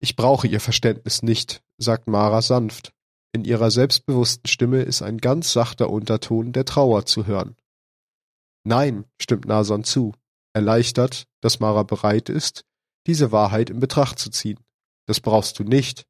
Ich 0.00 0.16
brauche 0.16 0.46
ihr 0.46 0.60
Verständnis 0.60 1.22
nicht, 1.22 1.62
sagt 1.78 2.08
Mara 2.08 2.42
sanft. 2.42 2.92
In 3.32 3.44
ihrer 3.44 3.70
selbstbewussten 3.70 4.48
Stimme 4.48 4.82
ist 4.82 5.00
ein 5.00 5.16
ganz 5.18 5.52
sachter 5.52 5.88
Unterton 5.88 6.52
der 6.52 6.66
Trauer 6.66 7.06
zu 7.06 7.26
hören. 7.26 7.56
Nein, 8.64 9.04
stimmt 9.18 9.46
Nason 9.46 9.84
zu, 9.84 10.12
erleichtert, 10.52 11.26
dass 11.40 11.60
Mara 11.60 11.84
bereit 11.84 12.28
ist, 12.28 12.66
diese 13.06 13.32
Wahrheit 13.32 13.70
in 13.70 13.80
Betracht 13.80 14.18
zu 14.18 14.30
ziehen. 14.30 14.60
Das 15.06 15.20
brauchst 15.20 15.58
du 15.58 15.64
nicht. 15.64 16.06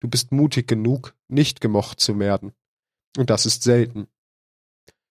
Du 0.00 0.08
bist 0.08 0.32
mutig 0.32 0.68
genug, 0.68 1.14
nicht 1.28 1.60
gemocht 1.60 2.00
zu 2.00 2.18
werden. 2.18 2.52
Und 3.16 3.30
das 3.30 3.46
ist 3.46 3.62
selten. 3.62 4.08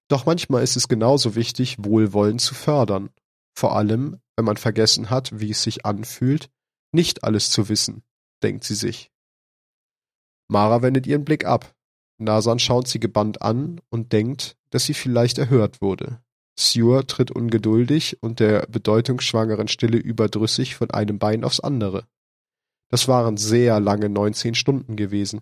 Doch 0.07 0.25
manchmal 0.25 0.63
ist 0.63 0.75
es 0.75 0.87
genauso 0.87 1.35
wichtig, 1.35 1.77
Wohlwollen 1.79 2.37
zu 2.37 2.53
fördern. 2.53 3.09
Vor 3.55 3.75
allem, 3.75 4.19
wenn 4.35 4.45
man 4.45 4.57
vergessen 4.57 5.09
hat, 5.09 5.39
wie 5.39 5.51
es 5.51 5.63
sich 5.63 5.85
anfühlt, 5.85 6.49
nicht 6.91 7.23
alles 7.23 7.49
zu 7.49 7.69
wissen, 7.69 8.03
denkt 8.43 8.63
sie 8.63 8.75
sich. 8.75 9.11
Mara 10.47 10.81
wendet 10.81 11.07
ihren 11.07 11.25
Blick 11.25 11.45
ab. 11.45 11.73
Nasan 12.19 12.59
schaut 12.59 12.87
sie 12.87 12.99
gebannt 12.99 13.41
an 13.41 13.81
und 13.89 14.13
denkt, 14.13 14.55
dass 14.69 14.85
sie 14.85 14.93
vielleicht 14.93 15.37
erhört 15.39 15.81
wurde. 15.81 16.21
Sure 16.57 17.07
tritt 17.07 17.31
ungeduldig 17.31 18.21
und 18.21 18.39
der 18.39 18.67
bedeutungsschwangeren 18.67 19.67
Stille 19.67 19.97
überdrüssig 19.97 20.75
von 20.75 20.91
einem 20.91 21.17
Bein 21.19 21.43
aufs 21.43 21.59
andere. 21.59 22.07
Das 22.89 23.07
waren 23.07 23.37
sehr 23.37 23.79
lange 23.79 24.09
neunzehn 24.09 24.53
Stunden 24.53 24.95
gewesen. 24.95 25.41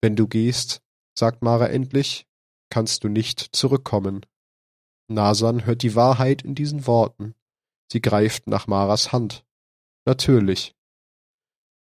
Wenn 0.00 0.16
du 0.16 0.26
gehst, 0.26 0.82
sagt 1.16 1.42
Mara 1.42 1.68
endlich, 1.68 2.26
kannst 2.70 3.04
du 3.04 3.08
nicht 3.08 3.40
zurückkommen. 3.52 4.26
Nasan 5.08 5.66
hört 5.66 5.82
die 5.82 5.94
Wahrheit 5.94 6.42
in 6.42 6.54
diesen 6.54 6.86
Worten. 6.86 7.34
Sie 7.90 8.02
greift 8.02 8.46
nach 8.46 8.66
Maras 8.66 9.12
Hand. 9.12 9.44
Natürlich. 10.04 10.74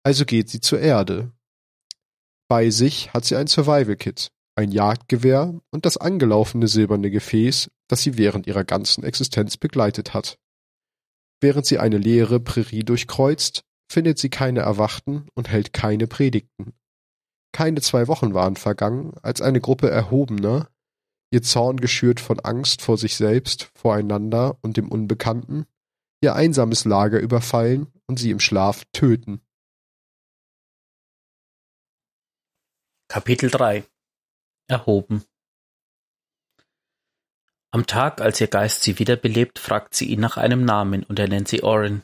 Also 0.03 0.25
geht 0.25 0.49
sie 0.49 0.61
zur 0.61 0.79
Erde. 0.79 1.31
Bei 2.47 2.69
sich 2.69 3.13
hat 3.13 3.25
sie 3.25 3.35
ein 3.35 3.47
Survival-Kit, 3.47 4.31
ein 4.55 4.71
Jagdgewehr 4.71 5.59
und 5.71 5.85
das 5.85 5.97
angelaufene 5.97 6.67
silberne 6.67 7.11
Gefäß, 7.11 7.69
das 7.89 8.03
sie 8.03 8.17
während 8.17 8.47
ihrer 8.47 8.63
ganzen 8.63 9.03
Existenz 9.03 9.57
begleitet 9.57 10.13
hat. 10.13 10.39
Während 11.41 11.65
sie 11.65 11.79
eine 11.79 11.97
leere 11.97 12.39
Prärie 12.39 12.83
durchkreuzt, 12.83 13.63
findet 13.91 14.19
sie 14.19 14.29
keine 14.29 14.61
Erwachten 14.61 15.27
und 15.33 15.49
hält 15.49 15.73
keine 15.73 16.07
Predigten. 16.07 16.73
Keine 17.51 17.81
zwei 17.81 18.07
Wochen 18.07 18.33
waren 18.33 18.55
vergangen, 18.55 19.13
als 19.23 19.41
eine 19.41 19.59
Gruppe 19.59 19.89
Erhobener, 19.89 20.69
ihr 21.31 21.41
Zorn 21.41 21.77
geschürt 21.77 22.19
von 22.19 22.39
Angst 22.39 22.81
vor 22.81 22.97
sich 22.97 23.15
selbst, 23.15 23.71
voreinander 23.73 24.57
und 24.61 24.77
dem 24.77 24.89
Unbekannten, 24.89 25.65
ihr 26.21 26.35
einsames 26.35 26.85
Lager 26.85 27.19
überfallen 27.19 27.87
und 28.05 28.19
sie 28.19 28.29
im 28.29 28.39
Schlaf 28.39 28.85
töten. 28.93 29.41
Kapitel 33.07 33.49
3 33.49 33.83
Erhoben 34.67 35.23
Am 37.71 37.85
Tag, 37.85 38.19
als 38.19 38.41
ihr 38.41 38.47
Geist 38.47 38.81
sie 38.81 38.97
wiederbelebt, 38.97 39.59
fragt 39.59 39.93
sie 39.93 40.05
ihn 40.05 40.19
nach 40.19 40.37
einem 40.37 40.65
Namen 40.65 41.03
und 41.03 41.19
er 41.19 41.27
nennt 41.27 41.47
sie 41.47 41.63
Orin. 41.63 42.01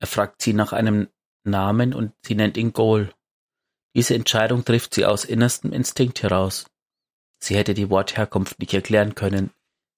Er 0.00 0.08
fragt 0.08 0.42
sie 0.42 0.52
nach 0.52 0.72
einem 0.72 1.08
Namen 1.44 1.94
und 1.94 2.12
sie 2.22 2.34
nennt 2.34 2.56
ihn 2.56 2.72
Goal. 2.72 3.12
Diese 3.94 4.14
Entscheidung 4.14 4.64
trifft 4.64 4.94
sie 4.94 5.04
aus 5.04 5.24
innerstem 5.24 5.72
Instinkt 5.72 6.22
heraus. 6.24 6.66
Sie 7.38 7.54
hätte 7.54 7.74
die 7.74 7.88
Wortherkunft 7.88 8.58
nicht 8.58 8.74
erklären 8.74 9.14
können, 9.14 9.50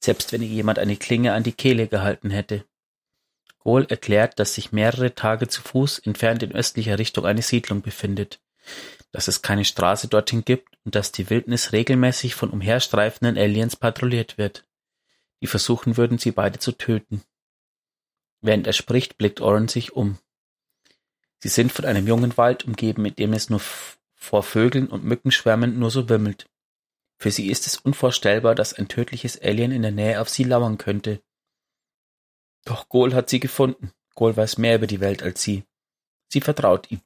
selbst 0.03 0.33
wenn 0.33 0.43
ihr 0.43 0.49
jemand 0.49 0.79
eine 0.79 0.97
Klinge 0.97 1.33
an 1.33 1.43
die 1.43 1.53
Kehle 1.53 1.89
gehalten 1.89 2.29
hätte. 2.29 2.65
Goal 3.61 3.87
erklärt, 3.89 4.39
dass 4.39 4.55
sich 4.55 4.73
mehrere 4.73 5.15
Tage 5.15 5.49
zu 5.49 5.63
Fuß 5.63 6.01
entfernt 6.01 6.43
in 6.43 6.53
östlicher 6.53 6.99
Richtung 6.99 7.25
eine 7.25 7.43
Siedlung 7.43 7.81
befindet, 7.81 8.41
dass 9.13 9.29
es 9.29 9.43
keine 9.43 9.65
Straße 9.65 10.09
dorthin 10.09 10.45
gibt 10.45 10.77
und 10.85 10.95
dass 10.95 11.13
die 11.13 11.31
Wildnis 11.31 11.73
regelmäßig 11.73 12.35
von 12.35 12.51
umherstreifenden 12.51 13.39
Aliens 13.39 13.77
patrouilliert 13.77 14.39
wird, 14.39 14.67
die 15.41 15.47
versuchen 15.47 15.97
würden, 15.97 16.19
sie 16.19 16.33
beide 16.33 16.59
zu 16.59 16.73
töten. 16.73 17.23
Während 18.41 18.67
er 18.67 18.73
spricht, 18.73 19.17
blickt 19.17 19.41
Oren 19.41 19.69
sich 19.69 19.93
um. 19.93 20.19
Sie 21.39 21.49
sind 21.49 21.73
von 21.73 21.85
einem 21.85 22.07
jungen 22.07 22.37
Wald 22.37 22.65
umgeben, 22.65 23.05
in 23.05 23.15
dem 23.15 23.33
es 23.33 23.51
nur 23.51 23.61
vor 24.15 24.43
Vögeln 24.43 24.89
und 24.89 25.05
Mückenschwärmen 25.05 25.79
nur 25.79 25.91
so 25.91 26.09
wimmelt. 26.09 26.49
Für 27.19 27.31
sie 27.31 27.49
ist 27.51 27.67
es 27.67 27.77
unvorstellbar, 27.77 28.55
dass 28.55 28.75
ein 28.75 28.89
tödliches 28.89 29.41
Alien 29.41 29.73
in 29.73 29.83
der 29.83 29.91
Nähe 29.91 30.21
auf 30.21 30.29
sie 30.29 30.45
lauern 30.45 30.79
könnte. 30.79 31.23
Doch 32.65 32.89
Gol 32.89 33.15
hat 33.15 33.31
sie 33.31 33.41
gefunden. 33.41 33.93
Gol 34.15 34.37
weiß 34.37 34.59
mehr 34.59 34.77
über 34.77 34.87
die 34.87 35.01
Welt 35.01 35.23
als 35.23 35.43
sie. 35.43 35.65
Sie 36.29 36.41
vertraut 36.41 36.91
ihm. 36.91 37.01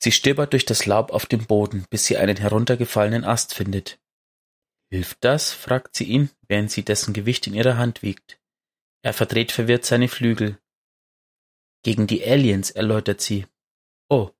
Sie 0.00 0.12
stöbert 0.12 0.52
durch 0.52 0.64
das 0.64 0.86
Laub 0.86 1.10
auf 1.10 1.26
dem 1.26 1.46
Boden, 1.46 1.84
bis 1.90 2.06
sie 2.06 2.16
einen 2.16 2.36
heruntergefallenen 2.36 3.24
Ast 3.24 3.54
findet. 3.54 3.98
Hilft 4.90 5.18
das? 5.22 5.52
fragt 5.52 5.96
sie 5.96 6.04
ihn, 6.04 6.30
während 6.46 6.70
sie 6.70 6.84
dessen 6.84 7.12
Gewicht 7.12 7.46
in 7.46 7.54
ihrer 7.54 7.76
Hand 7.76 8.02
wiegt. 8.02 8.40
Er 9.02 9.12
verdreht 9.12 9.52
verwirrt 9.52 9.84
seine 9.84 10.08
Flügel. 10.08 10.58
Gegen 11.82 12.06
die 12.06 12.24
Aliens, 12.24 12.70
erläutert 12.70 13.20
sie. 13.20 13.46
Oh. 14.08 14.30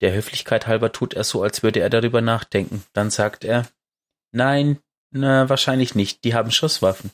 Der 0.00 0.12
Höflichkeit 0.14 0.66
halber 0.66 0.92
tut 0.92 1.14
er 1.14 1.24
so, 1.24 1.42
als 1.42 1.62
würde 1.62 1.80
er 1.80 1.90
darüber 1.90 2.20
nachdenken. 2.20 2.84
Dann 2.92 3.10
sagt 3.10 3.44
er, 3.44 3.68
nein, 4.32 4.80
na, 5.10 5.48
wahrscheinlich 5.48 5.94
nicht, 5.94 6.24
die 6.24 6.34
haben 6.34 6.50
Schusswaffen. 6.50 7.10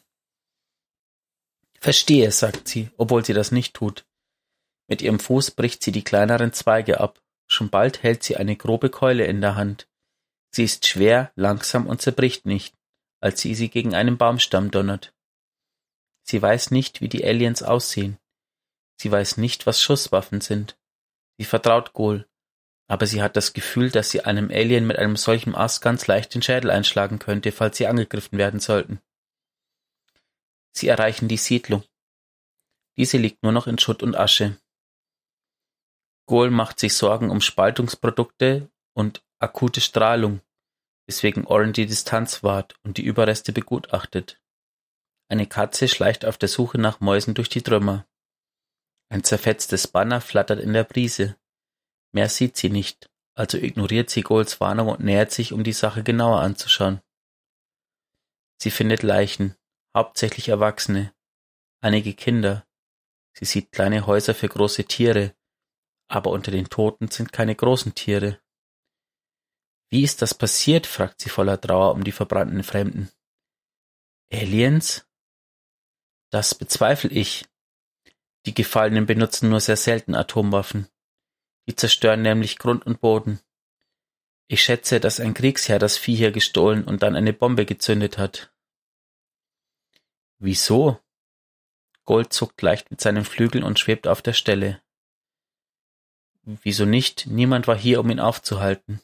Verstehe, 1.81 2.31
sagt 2.33 2.69
sie, 2.69 2.91
obwohl 2.97 3.25
sie 3.25 3.35
das 3.35 3.53
nicht 3.53 3.75
tut. 3.75 4.07
Mit 4.89 5.03
ihrem 5.03 5.21
Fuß 5.21 5.51
bricht 5.53 5.83
sie 5.83 5.93
die 5.93 6.03
kleineren 6.03 6.53
Zweige 6.53 7.01
ab. 7.01 7.21
Schon 7.59 7.71
bald 7.71 8.05
hält 8.05 8.23
sie 8.23 8.37
eine 8.37 8.55
grobe 8.55 8.89
Keule 8.89 9.27
in 9.27 9.41
der 9.41 9.57
Hand. 9.57 9.89
Sie 10.53 10.63
ist 10.63 10.87
schwer, 10.87 11.33
langsam 11.35 11.89
und 11.89 12.01
zerbricht 12.01 12.47
nicht, 12.47 12.73
als 13.21 13.41
sie 13.41 13.57
sie 13.57 13.69
gegen 13.69 13.97
einen 13.97 14.17
Baumstamm 14.17 14.71
donnert. 14.71 15.13
Sie 16.23 16.41
weiß 16.41 16.71
nicht, 16.71 17.01
wie 17.01 17.09
die 17.09 17.25
Aliens 17.25 17.65
aussehen. 17.65 18.17
Sie 18.95 19.11
weiß 19.11 19.39
nicht, 19.39 19.67
was 19.67 19.83
Schusswaffen 19.83 20.41
sind. 20.41 20.79
Sie 21.37 21.45
vertraut 21.45 21.95
Gol, 21.95 22.29
aber 22.87 23.09
sie 23.09 23.23
hat 23.23 23.37
das 23.37 23.55
Gefühl, 23.55 23.91
dass 23.91 24.13
sie 24.13 24.25
einem 24.25 24.53
Alien 24.53 24.87
mit 24.87 24.97
einem 24.97 25.17
solchen 25.17 25.57
Ast 25.57 25.83
ganz 25.83 26.07
leicht 26.07 26.37
den 26.37 26.43
Schädel 26.43 26.71
einschlagen 26.71 27.19
könnte, 27.19 27.51
falls 27.51 27.77
sie 27.77 27.89
angegriffen 27.89 28.39
werden 28.39 28.61
sollten. 28.61 29.01
Sie 30.71 30.87
erreichen 30.87 31.27
die 31.27 31.39
Siedlung. 31.39 31.83
Diese 32.97 33.19
liegt 33.19 33.43
nur 33.43 33.51
noch 33.51 33.67
in 33.67 33.79
Schutt 33.81 34.05
und 34.05 34.15
Asche. 34.15 34.57
Gohl 36.29 36.51
macht 36.51 36.79
sich 36.79 36.95
Sorgen 36.95 37.31
um 37.31 37.41
Spaltungsprodukte 37.41 38.71
und 38.93 39.25
akute 39.39 39.81
Strahlung, 39.81 40.43
weswegen 41.07 41.47
Oren 41.47 41.73
die 41.73 41.87
Distanz 41.87 42.43
wahrt 42.43 42.75
und 42.85 42.99
die 42.99 43.05
Überreste 43.05 43.51
begutachtet. 43.53 44.39
Eine 45.31 45.47
Katze 45.47 45.89
schleicht 45.89 46.27
auf 46.27 46.37
der 46.37 46.51
Suche 46.51 46.77
nach 46.77 47.01
Mäusen 47.01 47.33
durch 47.33 47.49
die 47.49 47.63
Trümmer. 47.63 48.07
Ein 49.09 49.25
zerfetztes 49.25 49.89
Banner 49.89 50.21
flattert 50.21 50.61
in 50.61 50.75
der 50.75 50.85
Brise. 50.85 51.37
Mehr 52.13 52.29
sieht 52.29 52.59
sie 52.59 52.69
nicht, 52.69 53.11
also 53.35 53.57
ignoriert 53.57 54.11
sie 54.11 54.21
Goals 54.21 54.61
Warnung 54.61 54.89
und 54.89 55.01
nähert 55.01 55.33
sich, 55.33 55.55
um 55.55 55.65
die 55.65 55.73
Sache 55.73 56.03
genauer 56.03 56.41
anzuschauen. 56.41 57.01
Sie 58.61 58.71
findet 58.71 59.03
Leichen, 59.03 59.57
hauptsächlich 59.97 60.51
Erwachsene, 60.51 61.15
einige 61.81 62.13
Kinder. 62.13 62.67
Sie 63.33 63.47
sieht 63.47 63.73
kleine 63.73 64.07
Häuser 64.07 64.35
für 64.35 64.49
große 64.49 64.85
Tiere, 64.85 65.35
aber 66.09 66.31
unter 66.31 66.51
den 66.51 66.69
Toten 66.69 67.09
sind 67.09 67.33
keine 67.33 67.55
großen 67.55 67.95
Tiere. 67.95 68.41
Wie 69.91 70.03
ist 70.03 70.21
das 70.23 70.35
passiert? 70.35 70.87
fragt 70.87 71.21
sie 71.21 71.31
voller 71.31 71.61
Trauer 71.61 71.93
um 71.93 72.05
die 72.05 72.13
verbrannten 72.13 72.63
Fremden. 72.63 73.11
Aliens? 74.33 75.07
Das 76.31 76.55
bezweifle 76.55 77.11
ich. 77.11 77.47
Die 78.45 78.55
Gefallenen 78.55 79.07
benutzen 79.07 79.49
nur 79.49 79.61
sehr 79.61 79.77
selten 79.77 80.15
Atomwaffen. 80.15 80.89
Die 81.67 81.77
zerstören 81.77 82.23
nämlich 82.23 82.59
Grund 82.59 82.87
und 82.87 83.01
Boden. 83.01 83.41
Ich 84.47 84.63
schätze, 84.63 85.01
dass 85.01 85.21
ein 85.21 85.35
Kriegsherr 85.35 85.79
das 85.79 85.99
Vieh 85.99 86.17
hier 86.17 86.33
gestohlen 86.33 86.85
und 86.85 87.03
dann 87.03 87.17
eine 87.17 87.35
Bombe 87.35 87.67
gezündet 87.67 88.17
hat. 88.17 88.51
Wieso? 90.39 91.01
Gold 92.05 92.33
zuckt 92.33 92.63
leicht 92.63 92.91
mit 92.91 93.01
seinen 93.03 93.27
Flügeln 93.27 93.65
und 93.65 93.79
schwebt 93.79 94.07
auf 94.07 94.23
der 94.23 94.33
Stelle. 94.33 94.83
Wieso 96.63 96.87
nicht? 96.87 97.27
Niemand 97.27 97.69
war 97.69 97.77
hier, 97.77 98.01
um 98.01 98.09
ihn 98.09 98.21
aufzuhalten. 98.21 99.03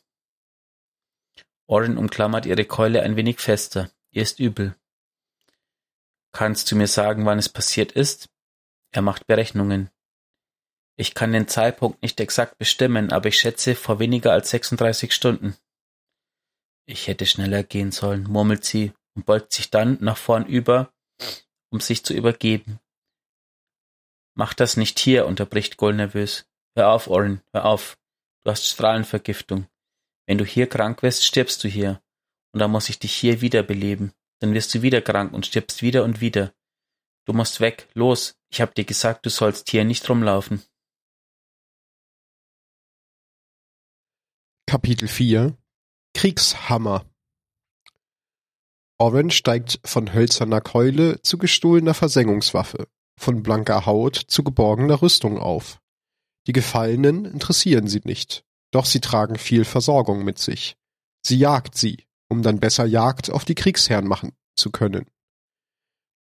Orin 1.67 1.99
umklammert 1.99 2.47
ihre 2.47 2.65
Keule 2.65 3.03
ein 3.03 3.17
wenig 3.17 3.39
fester. 3.39 3.91
Ihr 4.13 4.23
ist 4.23 4.41
übel. 4.41 4.75
Kannst 6.33 6.71
du 6.71 6.77
mir 6.77 6.87
sagen, 6.87 7.27
wann 7.27 7.39
es 7.39 7.51
passiert 7.51 7.93
ist? 7.93 8.31
Er 8.93 9.03
macht 9.03 9.27
Berechnungen. 9.27 9.91
Ich 10.97 11.15
kann 11.15 11.33
den 11.33 11.47
Zeitpunkt 11.47 12.03
nicht 12.03 12.19
exakt 12.19 12.57
bestimmen, 12.57 13.13
aber 13.13 13.29
ich 13.29 13.39
schätze 13.39 13.75
vor 13.75 13.99
weniger 13.99 14.33
als 14.33 14.49
36 14.49 15.13
Stunden. 15.13 15.55
Ich 16.87 17.09
hätte 17.09 17.27
schneller 17.27 17.63
gehen 17.63 17.93
sollen, 17.93 18.25
murmelt 18.25 18.65
sie 18.65 18.93
und 19.15 19.27
beugt 19.27 19.53
sich 19.53 19.71
dann 19.71 19.99
nach 20.01 20.17
vorn 20.17 20.47
über, 20.47 20.95
um 21.71 21.81
sich 21.81 22.05
zu 22.05 22.15
übergeben. 22.15 22.81
Mach 24.35 24.55
das 24.55 24.79
nicht 24.79 24.99
hier, 24.99 25.27
unterbricht 25.27 25.77
Gold 25.77 25.97
nervös. 25.97 26.47
Hör 26.76 26.90
auf, 26.90 27.07
Orin, 27.07 27.40
hör 27.52 27.66
auf. 27.66 27.97
Du 28.45 28.50
hast 28.50 28.66
Strahlenvergiftung. 28.66 29.69
Wenn 30.26 30.38
du 30.38 30.45
hier 30.45 30.69
krank 30.69 31.02
wirst, 31.02 31.25
stirbst 31.25 31.62
du 31.62 31.69
hier. 31.69 32.02
Und 32.52 32.61
dann 32.61 32.71
muss 32.71 32.88
ich 32.88 32.99
dich 32.99 33.14
hier 33.14 33.40
wiederbeleben. 33.40 34.12
Dann 34.40 34.54
wirst 34.54 34.75
du 34.75 34.83
wieder 34.83 35.00
krank 35.00 35.33
und 35.33 35.47
stirbst 35.47 35.83
wieder 35.83 36.04
und 36.04 36.21
wieder. 36.21 36.52
Du 37.26 37.33
musst 37.33 37.61
weg, 37.61 37.88
los. 37.95 38.37
Ich 38.50 38.61
hab 38.61 38.75
dir 38.75 38.85
gesagt, 38.85 39.25
du 39.25 39.31
sollst 39.31 39.71
hier 39.71 39.85
nicht 39.85 40.09
rumlaufen. 40.09 40.62
Kapitel 44.66 45.09
4 45.09 45.57
Kriegshammer 46.14 47.06
Orange 48.99 49.37
steigt 49.37 49.80
von 49.84 50.13
hölzerner 50.13 50.60
Keule 50.60 51.21
zu 51.23 51.39
gestohlener 51.39 51.95
Versenkungswaffe, 51.95 52.89
von 53.19 53.43
blanker 53.43 53.87
Haut 53.87 54.17
zu 54.17 54.43
geborgener 54.43 55.02
Rüstung 55.02 55.39
auf. 55.39 55.80
Die 56.47 56.52
Gefallenen 56.52 57.25
interessieren 57.25 57.89
sie 57.89 58.02
nicht, 58.04 58.45
doch 58.71 58.85
sie 58.85 59.00
tragen 59.00 59.37
viel 59.37 59.65
Versorgung 59.65 60.25
mit 60.25 60.39
sich. 60.39 60.76
Sie 61.25 61.39
jagt 61.39 61.76
sie, 61.76 62.04
um 62.28 62.43
dann 62.43 62.61
besser 62.61 62.85
Jagd 62.85 63.30
auf 63.30 63.45
die 63.45 63.54
Kriegsherren 63.54 64.07
machen 64.07 64.33
zu 64.57 64.71
können. 64.71 65.07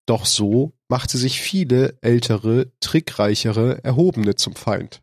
Doch 0.07 0.27
so 0.27 0.73
macht 0.89 1.11
sie 1.11 1.19
sich 1.19 1.41
viele 1.41 1.97
ältere, 2.01 2.73
trickreichere 2.81 3.85
Erhobene 3.85 4.35
zum 4.35 4.57
Feind. 4.57 5.03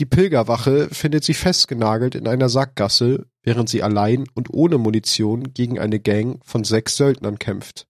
Die 0.00 0.06
Pilgerwache 0.06 0.88
findet 0.88 1.24
sie 1.24 1.34
festgenagelt 1.34 2.14
in 2.14 2.26
einer 2.26 2.48
Sackgasse, 2.48 3.26
während 3.42 3.68
sie 3.68 3.82
allein 3.82 4.26
und 4.34 4.52
ohne 4.52 4.78
Munition 4.78 5.52
gegen 5.52 5.78
eine 5.78 6.00
Gang 6.00 6.44
von 6.44 6.64
sechs 6.64 6.96
Söldnern 6.96 7.38
kämpft. 7.38 7.86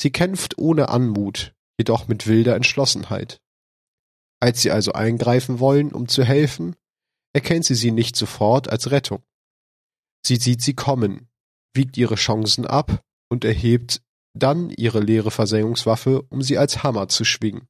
Sie 0.00 0.10
kämpft 0.10 0.58
ohne 0.58 0.88
Anmut, 0.88 1.54
jedoch 1.78 2.08
mit 2.08 2.26
wilder 2.26 2.56
Entschlossenheit. 2.56 3.40
Als 4.40 4.62
sie 4.62 4.70
also 4.70 4.92
eingreifen 4.92 5.58
wollen, 5.58 5.92
um 5.92 6.08
zu 6.08 6.24
helfen, 6.24 6.76
erkennt 7.32 7.64
sie 7.64 7.74
sie 7.74 7.90
nicht 7.90 8.16
sofort 8.16 8.70
als 8.70 8.90
Rettung. 8.90 9.22
Sie 10.24 10.36
sieht 10.36 10.62
sie 10.62 10.74
kommen, 10.74 11.28
wiegt 11.74 11.96
ihre 11.96 12.14
Chancen 12.14 12.66
ab 12.66 13.04
und 13.28 13.44
erhebt 13.44 14.02
dann 14.34 14.70
ihre 14.70 15.00
leere 15.00 15.30
Versenkungswaffe, 15.30 16.22
um 16.22 16.42
sie 16.42 16.58
als 16.58 16.82
Hammer 16.82 17.08
zu 17.08 17.24
schwingen. 17.24 17.68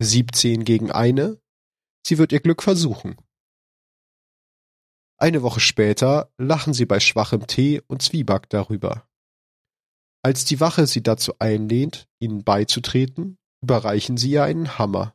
Siebzehn 0.00 0.64
gegen 0.64 0.90
eine, 0.90 1.40
sie 2.06 2.18
wird 2.18 2.32
ihr 2.32 2.40
Glück 2.40 2.62
versuchen. 2.62 3.16
Eine 5.16 5.42
Woche 5.42 5.60
später 5.60 6.32
lachen 6.38 6.74
sie 6.74 6.86
bei 6.86 6.98
schwachem 6.98 7.46
Tee 7.46 7.80
und 7.86 8.02
Zwieback 8.02 8.48
darüber. 8.50 9.08
Als 10.22 10.44
die 10.44 10.58
Wache 10.58 10.86
sie 10.86 11.02
dazu 11.02 11.38
einlehnt, 11.38 12.08
ihnen 12.18 12.42
beizutreten, 12.44 13.38
überreichen 13.62 14.16
sie 14.16 14.32
ihr 14.32 14.42
einen 14.42 14.78
Hammer. 14.78 15.14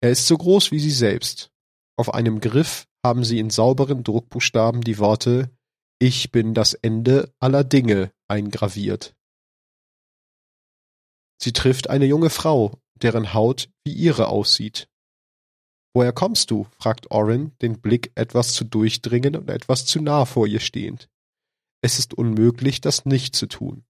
Er 0.00 0.10
ist 0.10 0.26
so 0.26 0.38
groß 0.38 0.70
wie 0.70 0.78
sie 0.78 0.92
selbst. 0.92 1.50
Auf 1.96 2.14
einem 2.14 2.40
Griff 2.40 2.86
haben 3.04 3.24
sie 3.24 3.38
in 3.38 3.50
sauberen 3.50 4.04
Druckbuchstaben 4.04 4.82
die 4.82 4.98
Worte 4.98 5.50
Ich 5.98 6.30
bin 6.30 6.54
das 6.54 6.74
Ende 6.74 7.34
aller 7.40 7.64
Dinge 7.64 8.12
eingraviert. 8.28 9.16
Sie 11.40 11.52
trifft 11.52 11.90
eine 11.90 12.06
junge 12.06 12.30
Frau, 12.30 12.80
deren 12.94 13.34
Haut 13.34 13.68
wie 13.84 13.92
ihre 13.92 14.28
aussieht. 14.28 14.88
Woher 15.94 16.12
kommst 16.12 16.50
du? 16.50 16.66
fragt 16.78 17.10
Orin, 17.10 17.56
den 17.62 17.80
Blick 17.80 18.12
etwas 18.14 18.52
zu 18.52 18.64
durchdringen 18.64 19.34
und 19.34 19.50
etwas 19.50 19.86
zu 19.86 20.00
nah 20.00 20.24
vor 20.24 20.46
ihr 20.46 20.60
stehend. 20.60 21.08
Es 21.80 21.98
ist 21.98 22.14
unmöglich, 22.14 22.80
das 22.80 23.04
nicht 23.04 23.34
zu 23.34 23.46
tun. 23.46 23.84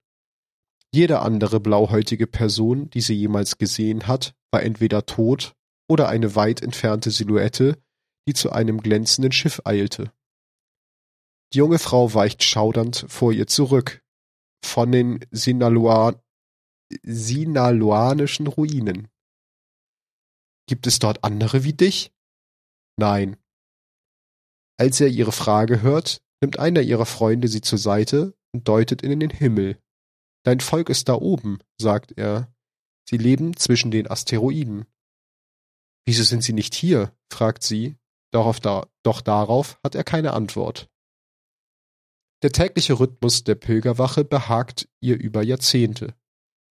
Jede 0.90 1.20
andere 1.20 1.60
blauhäutige 1.60 2.26
Person, 2.26 2.88
die 2.90 3.02
sie 3.02 3.14
jemals 3.14 3.58
gesehen 3.58 4.06
hat, 4.06 4.34
war 4.50 4.62
entweder 4.62 5.04
tot 5.04 5.54
oder 5.88 6.08
eine 6.08 6.34
weit 6.34 6.62
entfernte 6.62 7.10
Silhouette, 7.10 7.80
die 8.26 8.34
zu 8.34 8.52
einem 8.52 8.80
glänzenden 8.80 9.32
Schiff 9.32 9.62
eilte. 9.64 10.12
Die 11.52 11.58
junge 11.58 11.78
Frau 11.78 12.12
weicht 12.12 12.42
schaudernd 12.42 13.06
vor 13.08 13.32
ihr 13.32 13.46
zurück. 13.46 14.02
Von 14.64 14.92
den 14.92 15.24
Sinaloa 15.30 16.20
sinaloanischen 17.02 18.46
Ruinen. 18.46 19.08
Gibt 20.66 20.86
es 20.86 20.98
dort 20.98 21.24
andere 21.24 21.64
wie 21.64 21.72
dich? 21.72 22.12
Nein. 22.98 23.36
Als 24.78 25.00
er 25.00 25.08
ihre 25.08 25.32
Frage 25.32 25.82
hört, 25.82 26.22
nimmt 26.40 26.58
einer 26.58 26.82
ihrer 26.82 27.06
Freunde 27.06 27.48
sie 27.48 27.60
zur 27.60 27.78
Seite 27.78 28.34
und 28.52 28.68
deutet 28.68 29.02
in 29.02 29.18
den 29.20 29.30
Himmel. 29.30 29.78
Dein 30.44 30.60
Volk 30.60 30.88
ist 30.88 31.08
da 31.08 31.14
oben, 31.14 31.58
sagt 31.80 32.12
er. 32.16 32.52
Sie 33.08 33.16
leben 33.16 33.56
zwischen 33.56 33.90
den 33.90 34.10
Asteroiden. 34.10 34.86
Wieso 36.08 36.24
sind 36.24 36.42
sie 36.42 36.54
nicht 36.54 36.74
hier? 36.74 37.14
fragt 37.30 37.62
sie, 37.62 37.98
doch, 38.32 38.58
da, 38.58 38.86
doch 39.02 39.20
darauf 39.20 39.78
hat 39.84 39.94
er 39.94 40.04
keine 40.04 40.32
Antwort. 40.32 40.88
Der 42.42 42.50
tägliche 42.50 42.98
Rhythmus 42.98 43.44
der 43.44 43.56
Pilgerwache 43.56 44.24
behagt 44.24 44.88
ihr 45.00 45.20
über 45.20 45.42
Jahrzehnte. 45.42 46.14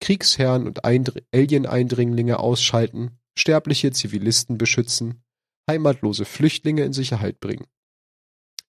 Kriegsherren 0.01 0.65
und 0.65 0.85
Alien-Eindringlinge 0.85 2.39
ausschalten, 2.39 3.19
sterbliche 3.37 3.91
Zivilisten 3.91 4.57
beschützen, 4.57 5.23
heimatlose 5.69 6.25
Flüchtlinge 6.25 6.83
in 6.83 6.93
Sicherheit 6.93 7.39
bringen. 7.39 7.67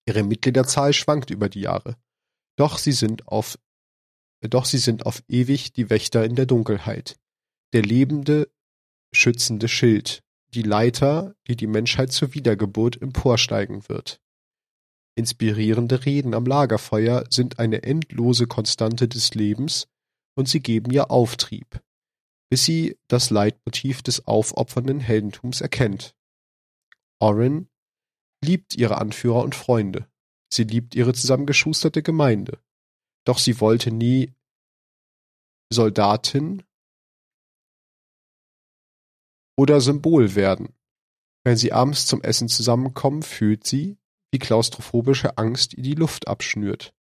Ihre 0.05 0.23
Mitgliederzahl 0.23 0.93
schwankt 0.93 1.31
über 1.31 1.49
die 1.49 1.63
Jahre, 1.63 1.97
doch 2.57 2.77
sie 2.77 2.93
sind 2.93 3.27
auf 3.27 3.59
doch 4.43 4.67
sie 4.67 4.77
sind 4.77 5.07
auf 5.07 5.23
ewig 5.29 5.73
die 5.73 5.89
Wächter 5.89 6.27
in 6.27 6.35
der 6.35 6.45
Dunkelheit, 6.45 7.17
der 7.73 7.81
lebende, 7.81 8.53
schützende 9.15 9.67
Schild, 9.67 10.23
die 10.55 10.63
Leiter, 10.63 11.35
die 11.47 11.57
die 11.57 11.67
Menschheit 11.67 12.13
zur 12.13 12.35
Wiedergeburt 12.35 13.01
emporsteigen 13.01 13.89
wird. 13.89 14.21
Inspirierende 15.17 16.05
Reden 16.05 16.35
am 16.35 16.47
Lagerfeuer 16.47 17.25
sind 17.29 17.59
eine 17.59 17.83
endlose 17.83 18.47
Konstante 18.47 19.09
des 19.09 19.35
Lebens 19.35 19.89
und 20.37 20.49
sie 20.49 20.61
geben 20.61 20.93
ihr 20.93 21.11
Auftrieb, 21.11 21.83
bis 22.51 22.65
sie 22.65 22.97
das 23.09 23.31
Leitmotiv 23.31 24.03
des 24.03 24.27
aufopfernden 24.27 25.01
Heldentums 25.01 25.61
erkennt. 25.61 26.15
Orin 27.19 27.69
liebt 28.45 28.77
ihre 28.77 28.99
Anführer 28.99 29.43
und 29.43 29.57
Freunde. 29.57 30.09
Sie 30.53 30.63
liebt 30.63 30.95
ihre 30.95 31.13
zusammengeschusterte 31.13 32.03
Gemeinde. 32.03 32.59
Doch 33.25 33.39
sie 33.39 33.61
wollte 33.61 33.91
nie 33.91 34.33
Soldatin 35.71 36.63
oder 39.59 39.81
Symbol 39.81 40.37
werden. 40.37 40.69
Wenn 41.45 41.57
sie 41.57 41.73
abends 41.73 42.07
zum 42.07 42.23
Essen 42.23 42.49
zusammenkommen, 42.49 43.23
fühlt 43.23 43.67
sie, 43.67 43.99
wie 44.31 44.39
klaustrophobische 44.39 45.37
Angst 45.37 45.75
ihr 45.75 45.83
die 45.83 45.95
Luft 45.95 46.29
abschnürt. 46.29 46.95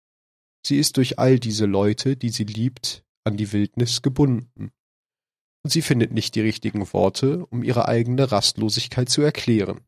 Sie 0.65 0.79
ist 0.79 0.97
durch 0.97 1.19
all 1.19 1.39
diese 1.39 1.67
Leute, 1.67 2.17
die 2.17 2.29
sie 2.29 2.45
liebt, 2.45 3.05
an 3.23 3.37
die 3.37 3.51
Wildnis 3.53 4.01
gebunden. 4.01 4.71
Und 5.63 5.69
sie 5.69 5.83
findet 5.83 6.13
nicht 6.13 6.33
die 6.33 6.41
richtigen 6.41 6.91
Worte, 6.93 7.45
um 7.47 7.61
ihre 7.61 7.87
eigene 7.87 8.31
Rastlosigkeit 8.31 9.09
zu 9.09 9.21
erklären. 9.21 9.81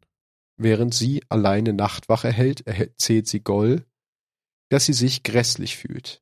Während 0.57 0.93
sie 0.93 1.23
alleine 1.29 1.73
Nachtwache 1.73 2.31
hält, 2.31 2.67
erzählt 2.67 3.27
sie 3.27 3.39
Goll, 3.39 3.85
dass 4.69 4.85
sie 4.85 4.93
sich 4.93 5.23
grässlich 5.23 5.75
fühlt. 5.77 6.21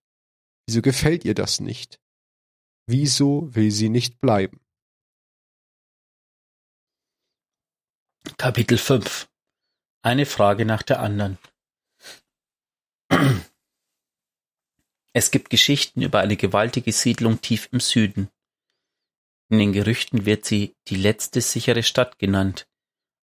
Wieso 0.66 0.82
gefällt 0.82 1.26
ihr 1.26 1.34
das 1.34 1.60
nicht? 1.60 2.00
Wieso 2.86 3.54
will 3.54 3.72
sie 3.72 3.90
nicht 3.90 4.22
bleiben? 4.22 4.62
Kapitel 8.36 8.78
5 8.78 9.30
Eine 10.02 10.26
Frage 10.26 10.66
nach 10.66 10.84
der 10.84 11.00
anderen 11.00 11.38
Es 15.13 15.32
gibt 15.32 15.50
Geschichten 15.50 16.02
über 16.02 16.20
eine 16.20 16.36
gewaltige 16.36 16.92
Siedlung 16.92 17.40
tief 17.40 17.70
im 17.72 17.80
Süden. 17.80 18.30
In 19.50 19.60
den 19.60 19.72
Gerüchten 19.72 20.26
wird 20.26 20.46
sie 20.46 20.76
die 20.88 20.98
letzte 20.98 21.40
sichere 21.40 21.84
Stadt 21.84 22.20
genannt, 22.20 22.68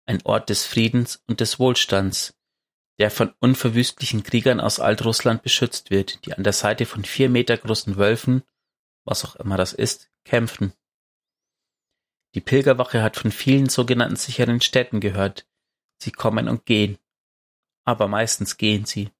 ein 0.05 0.21
Ort 0.23 0.49
des 0.49 0.65
Friedens 0.65 1.23
und 1.27 1.39
des 1.39 1.57
Wohlstands, 1.57 2.35
der 2.99 3.09
von 3.09 3.33
unverwüstlichen 3.39 4.21
Kriegern 4.21 4.59
aus 4.59 4.79
Altrussland 4.79 5.41
beschützt 5.41 5.89
wird, 5.89 6.25
die 6.25 6.33
an 6.33 6.43
der 6.43 6.53
Seite 6.53 6.85
von 6.85 7.03
vier 7.03 7.29
Meter 7.29 7.57
großen 7.57 7.97
Wölfen 7.97 8.43
was 9.05 9.25
auch 9.25 9.35
immer 9.37 9.57
das 9.57 9.73
ist, 9.73 10.09
kämpfen. 10.25 10.73
Die 12.33 12.41
Pilgerwache 12.41 13.03
hat 13.03 13.17
von 13.17 13.31
vielen 13.31 13.69
sogenannten 13.69 14.15
sicheren 14.15 14.61
Städten 14.61 14.99
gehört. 14.99 15.45
Sie 15.97 16.11
kommen 16.11 16.47
und 16.47 16.65
gehen. 16.65 16.97
Aber 17.83 18.07
meistens 18.07 18.57
gehen 18.57 18.85
sie. 18.85 19.11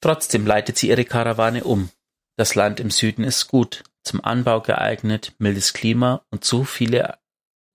Trotzdem 0.00 0.46
leitet 0.46 0.76
sie 0.76 0.88
ihre 0.88 1.04
Karawane 1.04 1.64
um. 1.64 1.90
Das 2.36 2.54
Land 2.54 2.80
im 2.80 2.90
Süden 2.90 3.22
ist 3.24 3.46
gut, 3.46 3.84
zum 4.02 4.24
Anbau 4.24 4.60
geeignet, 4.60 5.34
mildes 5.38 5.72
Klima 5.72 6.24
und 6.30 6.44
zu 6.44 6.64
viele 6.64 7.18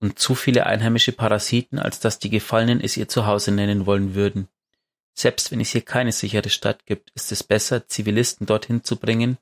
und 0.00 0.18
zu 0.18 0.34
viele 0.34 0.66
einheimische 0.66 1.12
Parasiten, 1.12 1.78
als 1.78 2.00
dass 2.00 2.18
die 2.18 2.30
Gefallenen 2.30 2.80
es 2.80 2.96
ihr 2.96 3.08
Zuhause 3.08 3.50
nennen 3.50 3.86
wollen 3.86 4.14
würden. 4.14 4.48
Selbst 5.14 5.50
wenn 5.50 5.60
es 5.60 5.70
hier 5.70 5.80
keine 5.80 6.12
sichere 6.12 6.50
Stadt 6.50 6.86
gibt, 6.86 7.10
ist 7.10 7.32
es 7.32 7.42
besser, 7.42 7.88
Zivilisten 7.88 8.46
dorthin 8.46 8.84
zu 8.84 8.96
bringen, 8.96 9.38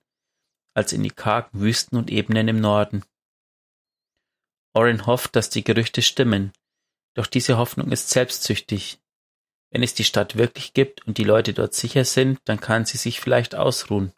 als 0.73 0.93
in 0.93 1.03
die 1.03 1.11
kargen 1.11 1.61
Wüsten 1.61 1.99
und 1.99 2.11
Ebenen 2.11 2.49
im 2.49 2.61
Norden. 2.61 3.03
Oren 4.77 5.07
hofft, 5.07 5.35
dass 5.37 5.49
die 5.49 5.65
Gerüchte 5.65 6.03
stimmen, 6.03 6.53
doch 7.15 7.27
diese 7.27 7.57
Hoffnung 7.57 7.93
ist 7.93 8.11
selbstsüchtig. 8.11 9.01
Wenn 9.71 9.83
es 9.83 9.95
die 9.95 10.05
Stadt 10.05 10.37
wirklich 10.37 10.75
gibt 10.75 11.07
und 11.07 11.17
die 11.17 11.25
Leute 11.25 11.55
dort 11.55 11.73
sicher 11.75 12.05
sind, 12.05 12.39
dann 12.45 12.61
kann 12.61 12.85
sie 12.85 12.99
sich 12.99 13.19
vielleicht 13.19 13.55
ausruhen. 13.55 14.13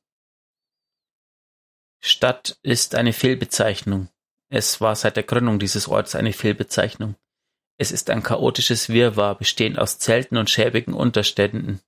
Stadt 2.00 2.58
ist 2.62 2.96
eine 2.96 3.12
Fehlbezeichnung. 3.12 4.08
Es 4.50 4.80
war 4.80 4.96
seit 4.96 5.16
der 5.16 5.22
Gründung 5.22 5.60
dieses 5.60 5.86
Orts 5.86 6.16
eine 6.16 6.32
Fehlbezeichnung. 6.32 7.14
Es 7.76 7.92
ist 7.92 8.10
ein 8.10 8.24
chaotisches 8.24 8.88
Wirrwarr, 8.88 9.36
bestehend 9.36 9.78
aus 9.78 10.00
Zelten 10.00 10.36
und 10.36 10.50
schäbigen 10.50 10.94
Unterständen. 10.94 11.80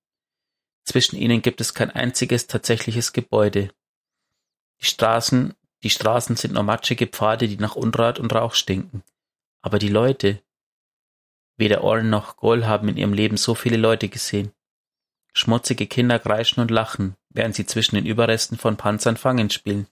Zwischen 0.85 1.17
ihnen 1.17 1.43
gibt 1.43 1.61
es 1.61 1.75
kein 1.75 1.91
einziges 1.91 2.47
tatsächliches 2.47 3.13
Gebäude. 3.13 3.73
Die 4.81 4.87
Straßen, 4.87 5.55
die 5.83 5.91
Straßen 5.91 6.37
sind 6.37 6.55
nur 6.55 6.63
matschige 6.63 7.07
Pfade, 7.07 7.49
die 7.49 7.57
nach 7.57 7.77
Unrat 7.77 8.19
und 8.19 8.35
Rauch 8.35 8.55
stinken. 8.55 9.03
Aber 9.63 9.79
die 9.79 9.89
Leute. 9.89 10.43
Weder 11.57 11.83
Orn 11.83 12.11
noch 12.11 12.37
Goll 12.37 12.65
haben 12.65 12.89
in 12.89 12.97
ihrem 12.97 13.13
Leben 13.13 13.37
so 13.37 13.55
viele 13.55 13.77
Leute 13.77 14.09
gesehen. 14.09 14.53
Schmutzige 15.33 15.87
Kinder 15.87 16.19
kreischen 16.19 16.61
und 16.61 16.71
lachen, 16.71 17.17
während 17.29 17.55
sie 17.55 17.67
zwischen 17.67 17.95
den 17.95 18.07
Überresten 18.07 18.59
von 18.59 18.77
Panzern 18.77 19.17
Fangen 19.17 19.51
spielen. 19.51 19.87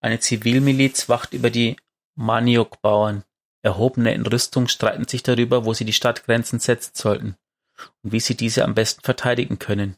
Eine 0.00 0.20
Zivilmiliz 0.20 1.08
wacht 1.08 1.32
über 1.32 1.50
die 1.50 1.76
Maniok-Bauern. 2.14 3.24
Erhobene 3.62 4.14
in 4.14 4.26
Rüstung 4.26 4.68
streiten 4.68 5.08
sich 5.08 5.22
darüber, 5.22 5.64
wo 5.64 5.74
sie 5.74 5.84
die 5.84 5.92
Stadtgrenzen 5.92 6.60
setzen 6.60 6.92
sollten 6.94 7.36
und 8.02 8.12
wie 8.12 8.20
sie 8.20 8.36
diese 8.36 8.64
am 8.64 8.74
besten 8.74 9.02
verteidigen 9.02 9.58
können. 9.58 9.96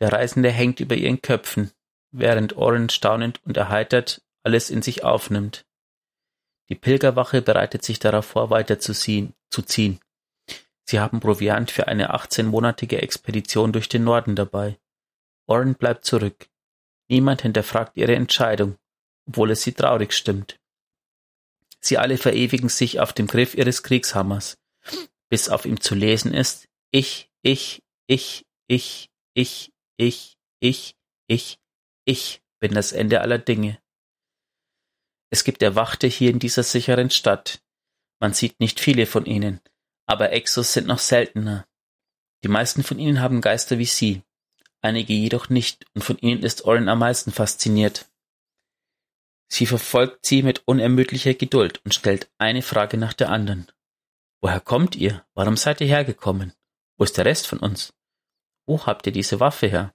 Der 0.00 0.12
Reisende 0.12 0.50
hängt 0.50 0.80
über 0.80 0.94
ihren 0.94 1.22
Köpfen, 1.22 1.72
während 2.10 2.56
Oren 2.56 2.88
staunend 2.88 3.40
und 3.44 3.56
erheitert 3.56 4.22
alles 4.42 4.70
in 4.70 4.82
sich 4.82 5.04
aufnimmt. 5.04 5.66
Die 6.68 6.74
Pilgerwache 6.74 7.42
bereitet 7.42 7.84
sich 7.84 7.98
darauf 7.98 8.26
vor, 8.26 8.50
weiter 8.50 8.78
zu 8.78 8.92
ziehen. 8.92 10.00
Sie 10.84 11.00
haben 11.00 11.20
Proviant 11.20 11.70
für 11.70 11.88
eine 11.88 12.10
achtzehnmonatige 12.10 13.02
Expedition 13.02 13.72
durch 13.72 13.88
den 13.88 14.04
Norden 14.04 14.36
dabei. 14.36 14.78
Oren 15.46 15.74
bleibt 15.74 16.04
zurück. 16.04 16.48
Niemand 17.08 17.42
hinterfragt 17.42 17.96
ihre 17.96 18.14
Entscheidung, 18.14 18.76
obwohl 19.26 19.50
es 19.50 19.62
sie 19.62 19.72
traurig 19.72 20.12
stimmt. 20.12 20.58
Sie 21.80 21.96
alle 21.96 22.18
verewigen 22.18 22.68
sich 22.68 23.00
auf 23.00 23.12
dem 23.12 23.26
Griff 23.26 23.54
ihres 23.54 23.82
Kriegshammers, 23.82 24.58
bis 25.28 25.48
auf 25.48 25.64
ihm 25.64 25.80
zu 25.80 25.94
lesen 25.94 26.34
ist 26.34 26.68
Ich, 26.90 27.30
ich, 27.42 27.82
ich, 28.06 28.46
ich, 28.66 29.10
ich, 29.34 29.72
ich, 29.96 30.36
ich, 30.60 30.96
ich, 31.26 31.58
ich 32.08 32.42
bin 32.58 32.72
das 32.72 32.92
Ende 32.92 33.20
aller 33.20 33.38
Dinge. 33.38 33.78
Es 35.30 35.44
gibt 35.44 35.62
Erwachte 35.62 36.06
hier 36.06 36.30
in 36.30 36.38
dieser 36.38 36.62
sicheren 36.62 37.10
Stadt. 37.10 37.62
Man 38.18 38.32
sieht 38.32 38.60
nicht 38.60 38.80
viele 38.80 39.04
von 39.04 39.26
ihnen, 39.26 39.60
aber 40.06 40.32
Exos 40.32 40.72
sind 40.72 40.86
noch 40.86 41.00
seltener. 41.00 41.68
Die 42.42 42.48
meisten 42.48 42.82
von 42.82 42.98
ihnen 42.98 43.20
haben 43.20 43.42
Geister 43.42 43.78
wie 43.78 43.84
sie, 43.84 44.22
einige 44.80 45.12
jedoch 45.12 45.50
nicht, 45.50 45.84
und 45.94 46.02
von 46.02 46.16
ihnen 46.18 46.42
ist 46.42 46.64
Oren 46.64 46.88
am 46.88 47.00
meisten 47.00 47.30
fasziniert. 47.30 48.08
Sie 49.50 49.66
verfolgt 49.66 50.24
sie 50.24 50.42
mit 50.42 50.62
unermüdlicher 50.66 51.34
Geduld 51.34 51.84
und 51.84 51.94
stellt 51.94 52.30
eine 52.38 52.62
Frage 52.62 52.96
nach 52.96 53.12
der 53.12 53.28
anderen. 53.28 53.70
Woher 54.40 54.60
kommt 54.60 54.96
ihr? 54.96 55.26
Warum 55.34 55.58
seid 55.58 55.80
ihr 55.82 55.88
hergekommen? 55.88 56.54
Wo 56.96 57.04
ist 57.04 57.18
der 57.18 57.26
Rest 57.26 57.46
von 57.46 57.58
uns? 57.58 57.92
Wo 58.66 58.86
habt 58.86 59.06
ihr 59.06 59.12
diese 59.12 59.40
Waffe 59.40 59.66
her? 59.66 59.94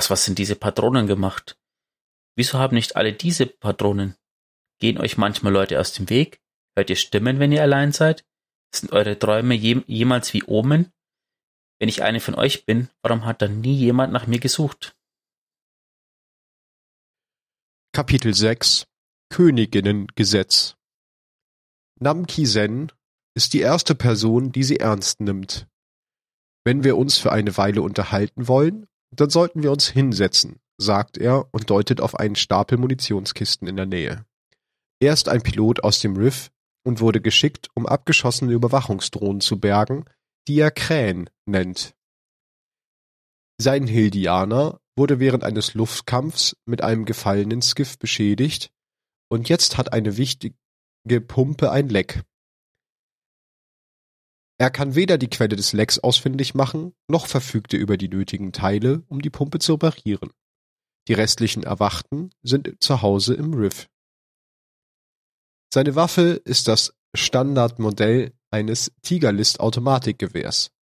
Aus 0.00 0.08
was 0.08 0.24
sind 0.24 0.38
diese 0.38 0.56
Patronen 0.56 1.06
gemacht? 1.06 1.58
Wieso 2.34 2.58
haben 2.58 2.74
nicht 2.74 2.96
alle 2.96 3.12
diese 3.12 3.44
Patronen? 3.44 4.16
Gehen 4.78 4.96
euch 4.96 5.18
manchmal 5.18 5.52
Leute 5.52 5.78
aus 5.78 5.92
dem 5.92 6.08
Weg? 6.08 6.40
Hört 6.74 6.88
ihr 6.88 6.96
Stimmen, 6.96 7.38
wenn 7.38 7.52
ihr 7.52 7.60
allein 7.60 7.92
seid? 7.92 8.24
Sind 8.74 8.92
eure 8.92 9.18
Träume 9.18 9.54
je 9.54 9.82
jemals 9.86 10.32
wie 10.32 10.42
Omen? 10.46 10.90
Wenn 11.78 11.90
ich 11.90 12.02
eine 12.02 12.20
von 12.20 12.34
euch 12.34 12.64
bin, 12.64 12.88
warum 13.02 13.26
hat 13.26 13.42
dann 13.42 13.60
nie 13.60 13.76
jemand 13.76 14.10
nach 14.10 14.26
mir 14.26 14.40
gesucht? 14.40 14.96
Kapitel 17.92 18.32
6 18.32 18.86
Königinnengesetz 19.28 20.76
Namki 22.00 22.46
Sen 22.46 22.90
ist 23.36 23.52
die 23.52 23.60
erste 23.60 23.94
Person, 23.94 24.50
die 24.50 24.62
sie 24.62 24.78
ernst 24.78 25.20
nimmt. 25.20 25.68
Wenn 26.64 26.84
wir 26.84 26.96
uns 26.96 27.18
für 27.18 27.32
eine 27.32 27.58
Weile 27.58 27.82
unterhalten 27.82 28.48
wollen, 28.48 28.86
dann 29.16 29.30
sollten 29.30 29.62
wir 29.62 29.72
uns 29.72 29.88
hinsetzen, 29.88 30.60
sagt 30.78 31.18
er 31.18 31.52
und 31.52 31.70
deutet 31.70 32.00
auf 32.00 32.14
einen 32.14 32.36
Stapel 32.36 32.78
Munitionskisten 32.78 33.66
in 33.68 33.76
der 33.76 33.86
Nähe. 33.86 34.24
Er 35.00 35.12
ist 35.12 35.28
ein 35.28 35.42
Pilot 35.42 35.82
aus 35.82 36.00
dem 36.00 36.16
Riff 36.16 36.50
und 36.84 37.00
wurde 37.00 37.20
geschickt, 37.20 37.68
um 37.74 37.86
abgeschossene 37.86 38.52
Überwachungsdrohnen 38.52 39.40
zu 39.40 39.58
bergen, 39.58 40.04
die 40.48 40.58
er 40.60 40.70
Krähen 40.70 41.28
nennt. 41.46 41.94
Sein 43.58 43.86
Hildianer 43.86 44.80
wurde 44.96 45.20
während 45.20 45.44
eines 45.44 45.74
Luftkampfs 45.74 46.56
mit 46.64 46.82
einem 46.82 47.04
gefallenen 47.04 47.62
Skiff 47.62 47.98
beschädigt 47.98 48.70
und 49.30 49.48
jetzt 49.48 49.78
hat 49.78 49.92
eine 49.92 50.16
wichtige 50.16 50.56
Pumpe 51.26 51.70
ein 51.70 51.88
Leck. 51.88 52.22
Er 54.60 54.70
kann 54.70 54.94
weder 54.94 55.16
die 55.16 55.30
Quelle 55.30 55.56
des 55.56 55.72
Lecks 55.72 55.98
ausfindig 55.98 56.54
machen, 56.54 56.92
noch 57.08 57.26
verfügt 57.26 57.72
er 57.72 57.80
über 57.80 57.96
die 57.96 58.10
nötigen 58.10 58.52
Teile, 58.52 59.02
um 59.08 59.22
die 59.22 59.30
Pumpe 59.30 59.58
zu 59.58 59.72
reparieren. 59.72 60.28
Die 61.08 61.14
restlichen 61.14 61.62
Erwachten 61.62 62.28
sind 62.42 62.76
zu 62.78 63.00
Hause 63.00 63.32
im 63.32 63.54
Riff. 63.54 63.88
Seine 65.72 65.94
Waffe 65.94 66.42
ist 66.44 66.68
das 66.68 66.92
Standardmodell 67.14 68.34
eines 68.50 68.92
Tigerlist-Automatikgewehrs. 69.00 70.72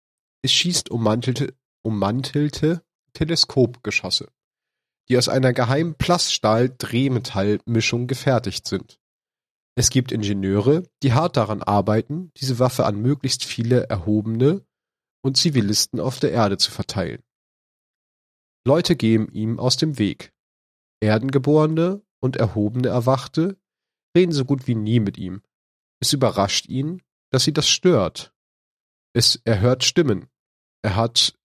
Es 0.42 0.52
schießt 0.52 0.90
ummantelte, 0.90 1.54
ummantelte 1.82 2.82
Teleskopgeschosse, 3.12 4.26
die 5.08 5.16
aus 5.16 5.28
einer 5.28 5.52
geheimen 5.52 5.94
Plaststahl-Drehmetall-Mischung 5.94 8.08
gefertigt 8.08 8.66
sind. 8.66 8.98
Es 9.78 9.90
gibt 9.90 10.10
Ingenieure, 10.10 10.82
die 11.04 11.12
hart 11.12 11.36
daran 11.36 11.62
arbeiten, 11.62 12.32
diese 12.36 12.58
Waffe 12.58 12.84
an 12.84 13.00
möglichst 13.00 13.44
viele 13.44 13.84
Erhobene 13.84 14.66
und 15.22 15.36
Zivilisten 15.36 16.00
auf 16.00 16.18
der 16.18 16.32
Erde 16.32 16.56
zu 16.56 16.72
verteilen. 16.72 17.22
Leute 18.66 18.96
gehen 18.96 19.28
ihm 19.28 19.60
aus 19.60 19.76
dem 19.76 19.96
Weg. 19.96 20.32
Erdengeborene 20.98 22.02
und 22.20 22.34
erhobene 22.34 22.88
Erwachte 22.88 23.56
reden 24.16 24.32
so 24.32 24.44
gut 24.44 24.66
wie 24.66 24.74
nie 24.74 24.98
mit 24.98 25.16
ihm. 25.16 25.42
Es 26.00 26.12
überrascht 26.12 26.66
ihn, 26.66 27.00
dass 27.30 27.44
sie 27.44 27.52
das 27.52 27.68
stört. 27.68 28.34
Es, 29.14 29.40
er 29.44 29.60
hört 29.60 29.84
Stimmen. 29.84 30.26
Er 30.82 30.96
hat 30.96 31.38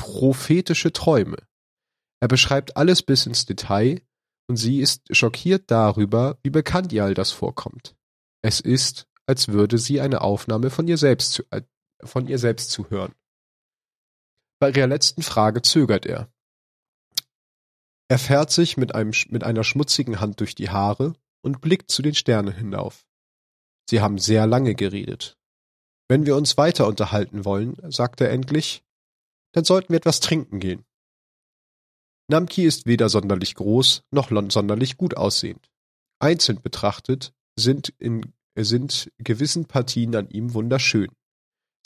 prophetische 0.00 0.92
Träume. 0.92 1.36
Er 2.20 2.26
beschreibt 2.26 2.76
alles 2.76 3.04
bis 3.04 3.24
ins 3.26 3.46
Detail 3.46 4.02
und 4.48 4.56
sie 4.56 4.80
ist 4.80 5.14
schockiert 5.14 5.70
darüber, 5.70 6.38
wie 6.42 6.50
bekannt 6.50 6.92
ihr 6.92 7.04
all 7.04 7.14
das 7.14 7.30
vorkommt. 7.30 7.94
Es 8.42 8.60
ist, 8.60 9.06
als 9.26 9.48
würde 9.48 9.78
sie 9.78 10.00
eine 10.00 10.20
Aufnahme 10.20 10.70
von 10.70 10.88
ihr 10.88 10.98
selbst 10.98 11.32
zu, 11.32 11.42
äh, 11.50 11.62
von 12.02 12.26
ihr 12.26 12.38
selbst 12.38 12.70
zu 12.70 12.90
hören. 12.90 13.14
Bei 14.60 14.70
ihrer 14.70 14.86
letzten 14.86 15.22
Frage 15.22 15.62
zögert 15.62 16.06
er. 16.06 16.32
Er 18.08 18.18
fährt 18.18 18.50
sich 18.50 18.76
mit, 18.76 18.94
einem, 18.94 19.12
mit 19.28 19.44
einer 19.44 19.64
schmutzigen 19.64 20.20
Hand 20.20 20.40
durch 20.40 20.54
die 20.54 20.70
Haare 20.70 21.14
und 21.42 21.60
blickt 21.60 21.90
zu 21.90 22.02
den 22.02 22.14
Sternen 22.14 22.54
hinauf. 22.54 23.06
Sie 23.88 24.00
haben 24.00 24.18
sehr 24.18 24.46
lange 24.46 24.74
geredet. 24.74 25.38
Wenn 26.08 26.26
wir 26.26 26.36
uns 26.36 26.56
weiter 26.56 26.86
unterhalten 26.86 27.44
wollen, 27.44 27.76
sagt 27.90 28.20
er 28.20 28.30
endlich, 28.30 28.84
dann 29.52 29.64
sollten 29.64 29.90
wir 29.90 29.96
etwas 29.96 30.20
trinken 30.20 30.60
gehen. 30.60 30.84
Namki 32.32 32.64
ist 32.64 32.86
weder 32.86 33.10
sonderlich 33.10 33.54
groß 33.54 34.04
noch 34.10 34.30
sonderlich 34.50 34.96
gut 34.96 35.16
aussehend. 35.16 35.70
Einzeln 36.18 36.62
betrachtet 36.62 37.34
sind 37.56 37.90
in 37.98 38.32
sind 38.58 39.10
gewissen 39.18 39.66
Partien 39.66 40.16
an 40.16 40.28
ihm 40.30 40.54
wunderschön. 40.54 41.10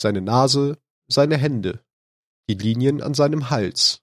Seine 0.01 0.21
Nase, 0.21 0.77
seine 1.09 1.37
Hände, 1.37 1.83
die 2.49 2.55
Linien 2.55 3.01
an 3.01 3.13
seinem 3.13 3.49
Hals, 3.49 4.01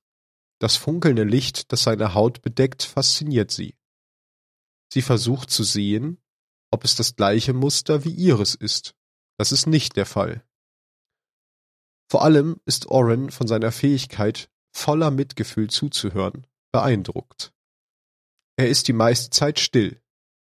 das 0.61 0.76
funkelnde 0.76 1.24
Licht, 1.24 1.72
das 1.72 1.83
seine 1.83 2.14
Haut 2.14 2.42
bedeckt, 2.42 2.83
fasziniert 2.83 3.50
sie. 3.50 3.76
Sie 4.92 5.02
versucht 5.02 5.50
zu 5.50 5.62
sehen, 5.62 6.18
ob 6.70 6.85
es 6.85 6.94
das 6.94 7.16
gleiche 7.16 7.54
Muster 7.54 8.04
wie 8.04 8.12
ihres 8.12 8.54
ist. 8.54 8.94
Das 9.38 9.50
ist 9.50 9.66
nicht 9.66 9.96
der 9.96 10.07
Fall. 10.07 10.44
Vor 12.11 12.22
allem 12.22 12.61
ist 12.66 12.87
Oren 12.87 13.30
von 13.30 13.46
seiner 13.46 13.72
Fähigkeit, 13.72 14.50
voller 14.74 15.10
Mitgefühl 15.10 15.70
zuzuhören, 15.70 16.46
beeindruckt. 16.72 17.52
Er 18.56 18.68
ist 18.68 18.88
die 18.88 18.92
meiste 18.92 19.30
Zeit 19.30 19.60
still. 19.60 20.00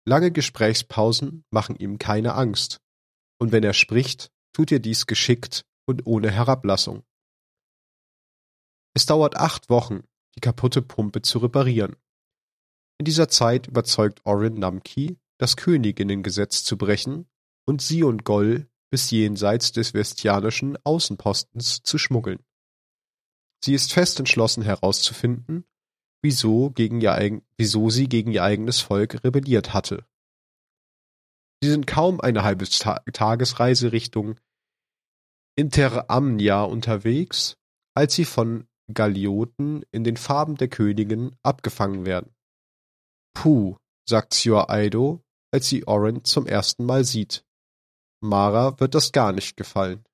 Lange 0.06 0.32
Gesprächspausen 0.32 1.44
machen 1.52 1.76
ihm 1.76 1.98
keine 1.98 2.34
Angst. 2.36 2.82
Und 3.39 3.52
wenn 3.52 3.63
er 3.63 3.74
spricht, 3.74 4.32
tut 4.54 4.72
er 4.72 4.80
dies 4.80 5.08
geschickt 5.08 5.65
und 5.86 6.06
ohne 6.06 6.32
Herablassung. 6.32 7.04
Es 8.96 9.06
dauert 9.06 9.36
acht 9.38 9.70
Wochen, 9.70 10.04
die 10.36 10.42
kaputte 10.42 10.82
Pumpe 10.82 11.22
zu 11.22 11.39
reparieren. 11.39 11.96
In 12.98 13.06
dieser 13.06 13.30
Zeit 13.30 13.68
überzeugt 13.68 14.22
Orin 14.26 14.56
Namki, 14.56 15.18
das 15.38 15.56
Königinnengesetz 15.56 16.63
zu 16.63 16.78
brechen 16.78 17.30
und 17.65 17.82
sie 17.82 18.04
und 18.04 18.26
Goll 18.26 18.68
bis 18.92 19.12
jenseits 19.12 19.72
des 19.72 19.94
vestianischen 19.94 20.78
Außenpostens 20.84 21.84
zu 21.84 21.98
schmuggeln. 21.98 22.44
Sie 23.63 23.74
ist 23.74 23.93
fest 23.93 24.19
entschlossen 24.19 24.63
herauszufinden, 24.63 25.65
wieso, 26.22 26.69
gegen 26.72 27.02
ihr 27.02 27.41
wieso 27.58 27.89
sie 27.89 28.08
gegen 28.08 28.32
ihr 28.32 28.43
eigenes 28.43 28.80
Volk 28.80 29.24
rebelliert 29.24 29.74
hatte. 29.74 30.06
Sie 31.62 31.69
sind 31.69 31.88
kaum 31.88 32.22
eine 32.22 32.43
halbe 32.43 32.65
Ta 32.69 33.00
Tagesreise 33.12 33.91
Richtung 33.91 34.39
Interamnia 35.58 36.63
unterwegs, 36.63 37.58
als 37.95 38.15
sie 38.15 38.24
von 38.24 38.65
Galioten 38.93 39.84
in 39.91 40.06
den 40.06 40.15
Farben 40.15 40.56
der 40.56 40.69
Königin 40.69 41.36
abgefangen 41.43 42.06
werden. 42.06 42.34
Puh, 43.34 43.76
sagt 44.08 44.34
Sior 44.34 44.69
Aido, 44.69 45.22
als 45.52 45.67
sie 45.67 45.86
Oren 45.86 46.24
zum 46.24 46.48
ersten 46.48 46.86
Mal 46.86 47.04
sieht. 47.04 47.45
Mara 48.22 48.80
wird 48.80 48.95
das 48.95 49.12
gar 49.12 49.34
nicht 49.34 49.58
gefallen. 49.58 50.06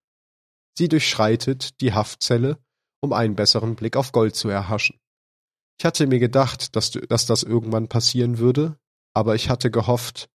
Sie 0.78 0.90
durchschreitet 0.90 1.80
die 1.80 1.94
Haftzelle, 1.94 2.58
um 3.06 3.14
einen 3.14 3.36
besseren 3.36 3.76
Blick 3.76 3.96
auf 3.96 4.12
Gold 4.12 4.36
zu 4.36 4.50
erhaschen. 4.50 5.00
Ich 5.80 5.86
hatte 5.86 6.08
mir 6.08 6.20
gedacht, 6.20 6.76
dass, 6.76 6.92
dass 6.92 7.26
das 7.26 7.44
irgendwann 7.44 7.88
passieren 7.88 8.40
würde, 8.40 8.78
aber 9.14 9.36
ich 9.36 9.50
hatte 9.50 9.72
gehofft. 9.72 10.30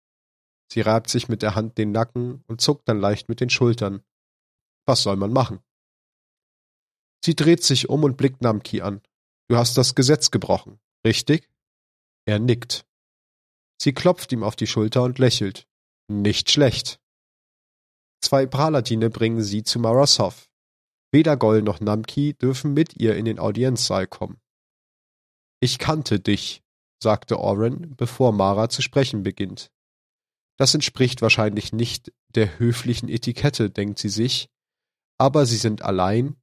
Sie 0.70 0.82
reibt 0.82 1.08
sich 1.08 1.28
mit 1.28 1.42
der 1.42 1.54
Hand 1.54 1.78
den 1.78 1.92
Nacken 1.92 2.44
und 2.46 2.60
zuckt 2.60 2.88
dann 2.88 3.00
leicht 3.00 3.28
mit 3.28 3.40
den 3.40 3.50
Schultern. 3.50 4.02
Was 4.86 5.02
soll 5.02 5.16
man 5.16 5.32
machen? 5.32 5.60
Sie 7.24 7.34
dreht 7.34 7.64
sich 7.64 7.88
um 7.88 8.04
und 8.04 8.16
blickt 8.16 8.42
Namki 8.42 8.82
an. 8.82 9.00
Du 9.48 9.56
hast 9.56 9.78
das 9.78 9.94
Gesetz 9.94 10.30
gebrochen, 10.30 10.78
richtig? 11.06 11.50
Er 12.26 12.38
nickt. 12.38 12.86
Sie 13.80 13.94
klopft 13.94 14.30
ihm 14.32 14.42
auf 14.42 14.56
die 14.56 14.66
Schulter 14.66 15.02
und 15.04 15.18
lächelt. 15.18 15.66
Nicht 16.08 16.50
schlecht. 16.50 17.00
Zwei 18.20 18.46
Praladine 18.46 19.08
bringen 19.08 19.42
sie 19.42 19.62
zu 19.62 19.78
Marasov. 19.78 20.47
Weder 21.10 21.36
Gol 21.36 21.62
noch 21.62 21.80
Namki 21.80 22.34
dürfen 22.34 22.74
mit 22.74 22.96
ihr 22.96 23.16
in 23.16 23.24
den 23.24 23.38
Audienzsaal 23.38 24.06
kommen. 24.06 24.40
Ich 25.60 25.78
kannte 25.78 26.20
dich, 26.20 26.62
sagte 27.02 27.38
Oren, 27.38 27.96
bevor 27.96 28.32
Mara 28.32 28.68
zu 28.68 28.82
sprechen 28.82 29.22
beginnt. 29.22 29.70
Das 30.58 30.74
entspricht 30.74 31.22
wahrscheinlich 31.22 31.72
nicht 31.72 32.12
der 32.28 32.58
höflichen 32.58 33.08
Etikette, 33.08 33.70
denkt 33.70 33.98
sie 33.98 34.08
sich, 34.08 34.48
aber 35.18 35.46
sie 35.46 35.56
sind 35.56 35.82
allein 35.82 36.36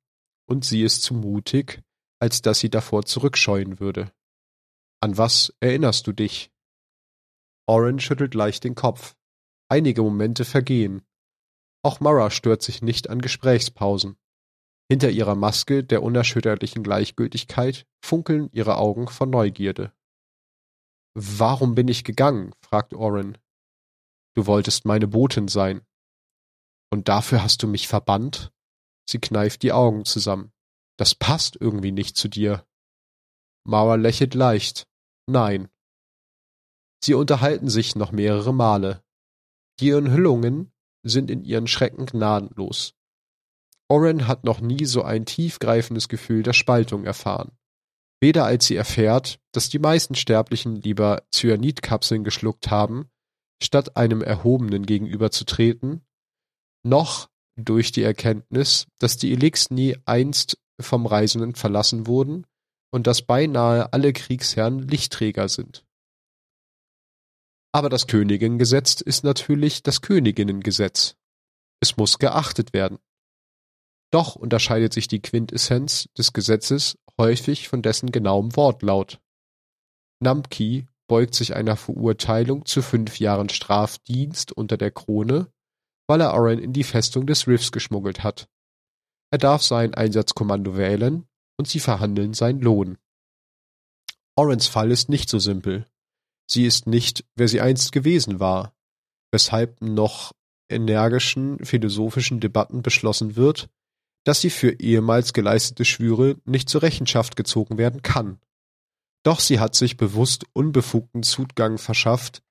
und 0.47 0.65
sie 0.65 0.83
ist 0.83 1.03
zu 1.03 1.13
mutig, 1.13 1.81
als 2.19 2.41
dass 2.41 2.59
sie 2.59 2.69
davor 2.69 3.05
zurückscheuen 3.05 3.79
würde. 3.79 4.11
An 5.01 5.17
was 5.17 5.53
erinnerst 5.59 6.07
du 6.07 6.13
dich? 6.13 6.51
Oren 7.67 7.99
schüttelt 7.99 8.33
leicht 8.33 8.63
den 8.63 8.75
Kopf. 8.75 9.15
Einige 9.69 10.01
Momente 10.01 10.45
vergehen. 10.45 11.01
Auch 11.83 11.99
Mara 11.99 12.31
stört 12.31 12.61
sich 12.61 12.81
nicht 12.81 13.09
an 13.09 13.21
Gesprächspausen. 13.21 14.17
Hinter 14.89 15.09
ihrer 15.09 15.35
Maske 15.35 15.83
der 15.83 16.03
unerschütterlichen 16.03 16.83
Gleichgültigkeit 16.83 17.87
funkeln 18.03 18.49
ihre 18.51 18.77
Augen 18.77 19.07
von 19.07 19.29
Neugierde. 19.29 19.91
Warum 21.15 21.75
bin 21.75 21.87
ich 21.87 22.03
gegangen? 22.03 22.53
fragt 22.61 22.93
Oren. 22.93 23.37
Du 24.35 24.45
wolltest 24.45 24.85
meine 24.85 25.07
Botin 25.07 25.47
sein. 25.47 25.81
Und 26.91 27.07
dafür 27.07 27.41
hast 27.41 27.63
du 27.63 27.67
mich 27.67 27.87
verbannt? 27.87 28.51
Sie 29.09 29.19
kneift 29.19 29.63
die 29.63 29.71
Augen 29.71 30.05
zusammen. 30.05 30.51
Das 30.97 31.15
passt 31.15 31.57
irgendwie 31.59 31.91
nicht 31.91 32.17
zu 32.17 32.27
dir. 32.27 32.65
Mauer 33.63 33.97
lächelt 33.97 34.33
leicht. 34.33 34.87
Nein. 35.25 35.69
Sie 37.03 37.13
unterhalten 37.13 37.69
sich 37.69 37.95
noch 37.95 38.11
mehrere 38.11 38.53
Male. 38.53 39.03
Die 39.79 39.89
Enthüllungen 39.89 40.71
sind 41.03 41.31
in 41.31 41.43
ihren 41.43 41.67
Schrecken 41.67 42.05
gnadenlos. 42.05 42.93
Oren 43.87 44.27
hat 44.27 44.43
noch 44.43 44.61
nie 44.61 44.85
so 44.85 45.03
ein 45.03 45.25
tiefgreifendes 45.25 46.09
Gefühl 46.09 46.43
der 46.43 46.53
Spaltung 46.53 47.05
erfahren. 47.05 47.51
Weder 48.19 48.45
als 48.45 48.65
sie 48.65 48.75
erfährt, 48.75 49.39
dass 49.51 49.69
die 49.69 49.79
meisten 49.79 50.15
Sterblichen 50.15 50.75
lieber 50.75 51.23
Cyanidkapseln 51.31 52.23
geschluckt 52.23 52.71
haben, 52.71 53.09
statt 53.61 53.97
einem 53.97 54.21
Erhobenen 54.21 54.85
gegenüberzutreten, 54.85 56.05
noch 56.83 57.29
durch 57.55 57.91
die 57.91 58.03
Erkenntnis, 58.03 58.87
dass 58.99 59.17
die 59.17 59.31
Elixni 59.31 59.97
einst 60.05 60.57
vom 60.79 61.05
Reisenden 61.05 61.55
verlassen 61.55 62.07
wurden 62.07 62.45
und 62.91 63.07
dass 63.07 63.21
beinahe 63.21 63.93
alle 63.93 64.13
Kriegsherren 64.13 64.79
Lichtträger 64.79 65.47
sind. 65.49 65.85
Aber 67.73 67.89
das 67.89 68.07
Königingesetz 68.07 69.01
ist 69.01 69.23
natürlich 69.23 69.83
das 69.83 70.01
Königinnengesetz. 70.01 71.15
Es 71.81 71.97
muss 71.97 72.19
geachtet 72.19 72.73
werden. 72.73 72.99
Doch 74.11 74.35
unterscheidet 74.35 74.93
sich 74.93 75.07
die 75.07 75.21
Quintessenz 75.21 76.09
des 76.17 76.33
Gesetzes 76.33 76.97
häufig 77.19 77.67
von 77.67 77.81
dessen 77.81 78.11
genauem 78.11 78.55
Wortlaut. 78.55 79.19
Namki 80.21 80.87
beugt 81.07 81.35
sich 81.35 81.55
einer 81.55 81.75
Verurteilung 81.75 82.65
zu 82.65 82.81
fünf 82.81 83.19
Jahren 83.19 83.49
Strafdienst 83.49 84.51
unter 84.51 84.77
der 84.77 84.91
Krone 84.91 85.51
weil 86.07 86.21
er 86.21 86.33
Oren 86.33 86.59
in 86.59 86.73
die 86.73 86.83
Festung 86.83 87.25
des 87.25 87.47
Riffs 87.47 87.71
geschmuggelt 87.71 88.23
hat. 88.23 88.47
Er 89.31 89.37
darf 89.37 89.63
sein 89.63 89.93
Einsatzkommando 89.93 90.77
wählen 90.77 91.27
und 91.57 91.67
sie 91.67 91.79
verhandeln 91.79 92.33
seinen 92.33 92.61
Lohn. 92.61 92.97
Orens 94.35 94.67
Fall 94.67 94.91
ist 94.91 95.09
nicht 95.09 95.29
so 95.29 95.39
simpel. 95.39 95.87
Sie 96.49 96.65
ist 96.65 96.85
nicht, 96.85 97.25
wer 97.35 97.47
sie 97.47 97.61
einst 97.61 97.91
gewesen 97.91 98.39
war, 98.39 98.75
weshalb 99.31 99.81
noch 99.81 100.33
energischen 100.69 101.63
philosophischen 101.63 102.39
Debatten 102.39 102.81
beschlossen 102.81 103.35
wird, 103.35 103.69
dass 104.25 104.41
sie 104.41 104.49
für 104.49 104.79
ehemals 104.79 105.31
geleistete 105.31 105.85
Schwüre 105.85 106.35
nicht 106.45 106.67
zur 106.67 106.81
Rechenschaft 106.81 107.35
gezogen 107.35 107.77
werden 107.77 108.01
kann. 108.01 108.39
Doch 109.23 109.39
sie 109.39 109.59
hat 109.59 109.75
sich 109.75 109.97
bewusst 109.97 110.45
unbefugten 110.53 111.23
Zugang 111.23 111.77
verschafft, 111.77 112.43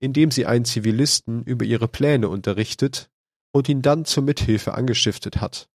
indem 0.00 0.30
sie 0.30 0.44
einen 0.44 0.64
Zivilisten 0.64 1.44
über 1.44 1.64
ihre 1.64 1.88
Pläne 1.88 2.28
unterrichtet 2.28 3.10
und 3.52 3.68
ihn 3.68 3.80
dann 3.80 4.04
zur 4.04 4.24
Mithilfe 4.24 4.74
angestiftet 4.74 5.40
hat. 5.40 5.68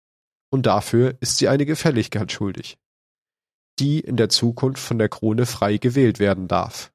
Und 0.51 0.65
dafür 0.65 1.17
ist 1.21 1.37
sie 1.37 1.47
eine 1.47 1.65
Gefälligkeit 1.65 2.31
schuldig, 2.31 2.77
die 3.79 3.99
in 3.99 4.17
der 4.17 4.29
Zukunft 4.29 4.81
von 4.81 4.97
der 4.97 5.09
Krone 5.09 5.45
frei 5.45 5.77
gewählt 5.77 6.19
werden 6.19 6.47
darf. 6.47 6.91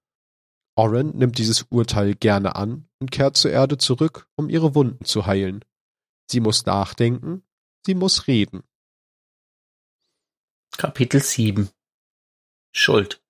Oren 0.76 1.16
nimmt 1.16 1.38
dieses 1.38 1.62
Urteil 1.64 2.14
gerne 2.14 2.56
an 2.56 2.88
und 3.00 3.10
kehrt 3.10 3.36
zur 3.36 3.50
Erde 3.50 3.78
zurück, 3.78 4.26
um 4.36 4.48
ihre 4.48 4.74
Wunden 4.74 5.04
zu 5.04 5.26
heilen. 5.26 5.64
Sie 6.30 6.40
muss 6.40 6.64
nachdenken, 6.64 7.42
sie 7.86 7.94
muss 7.94 8.26
reden. 8.26 8.62
Kapitel 10.76 11.22
7 11.22 11.70
Schuld 12.72 13.22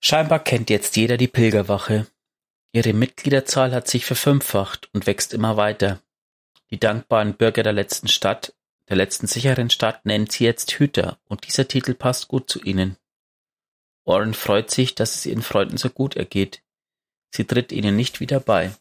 Scheinbar 0.00 0.40
kennt 0.40 0.70
jetzt 0.70 0.96
jeder 0.96 1.16
die 1.16 1.28
Pilgerwache. 1.28 2.06
Ihre 2.72 2.92
Mitgliederzahl 2.92 3.72
hat 3.72 3.88
sich 3.88 4.04
verfünffacht 4.04 4.88
und 4.92 5.06
wächst 5.06 5.32
immer 5.34 5.56
weiter. 5.56 6.02
Die 6.70 6.80
dankbaren 6.80 7.36
Bürger 7.36 7.62
der 7.62 7.72
letzten 7.72 8.08
Stadt, 8.08 8.54
der 8.88 8.96
letzten 8.96 9.26
sicheren 9.26 9.70
Stadt, 9.70 10.04
nennen 10.06 10.28
sie 10.28 10.44
jetzt 10.44 10.72
Hüter, 10.72 11.18
und 11.26 11.46
dieser 11.46 11.68
Titel 11.68 11.94
passt 11.94 12.28
gut 12.28 12.50
zu 12.50 12.60
ihnen. 12.62 12.96
Warren 14.04 14.34
freut 14.34 14.70
sich, 14.70 14.94
dass 14.94 15.14
es 15.14 15.26
ihren 15.26 15.42
Freunden 15.42 15.76
so 15.76 15.90
gut 15.90 16.16
ergeht. 16.16 16.62
Sie 17.30 17.44
tritt 17.44 17.72
ihnen 17.72 17.94
nicht 17.94 18.20
wieder 18.20 18.40
bei. 18.40 18.74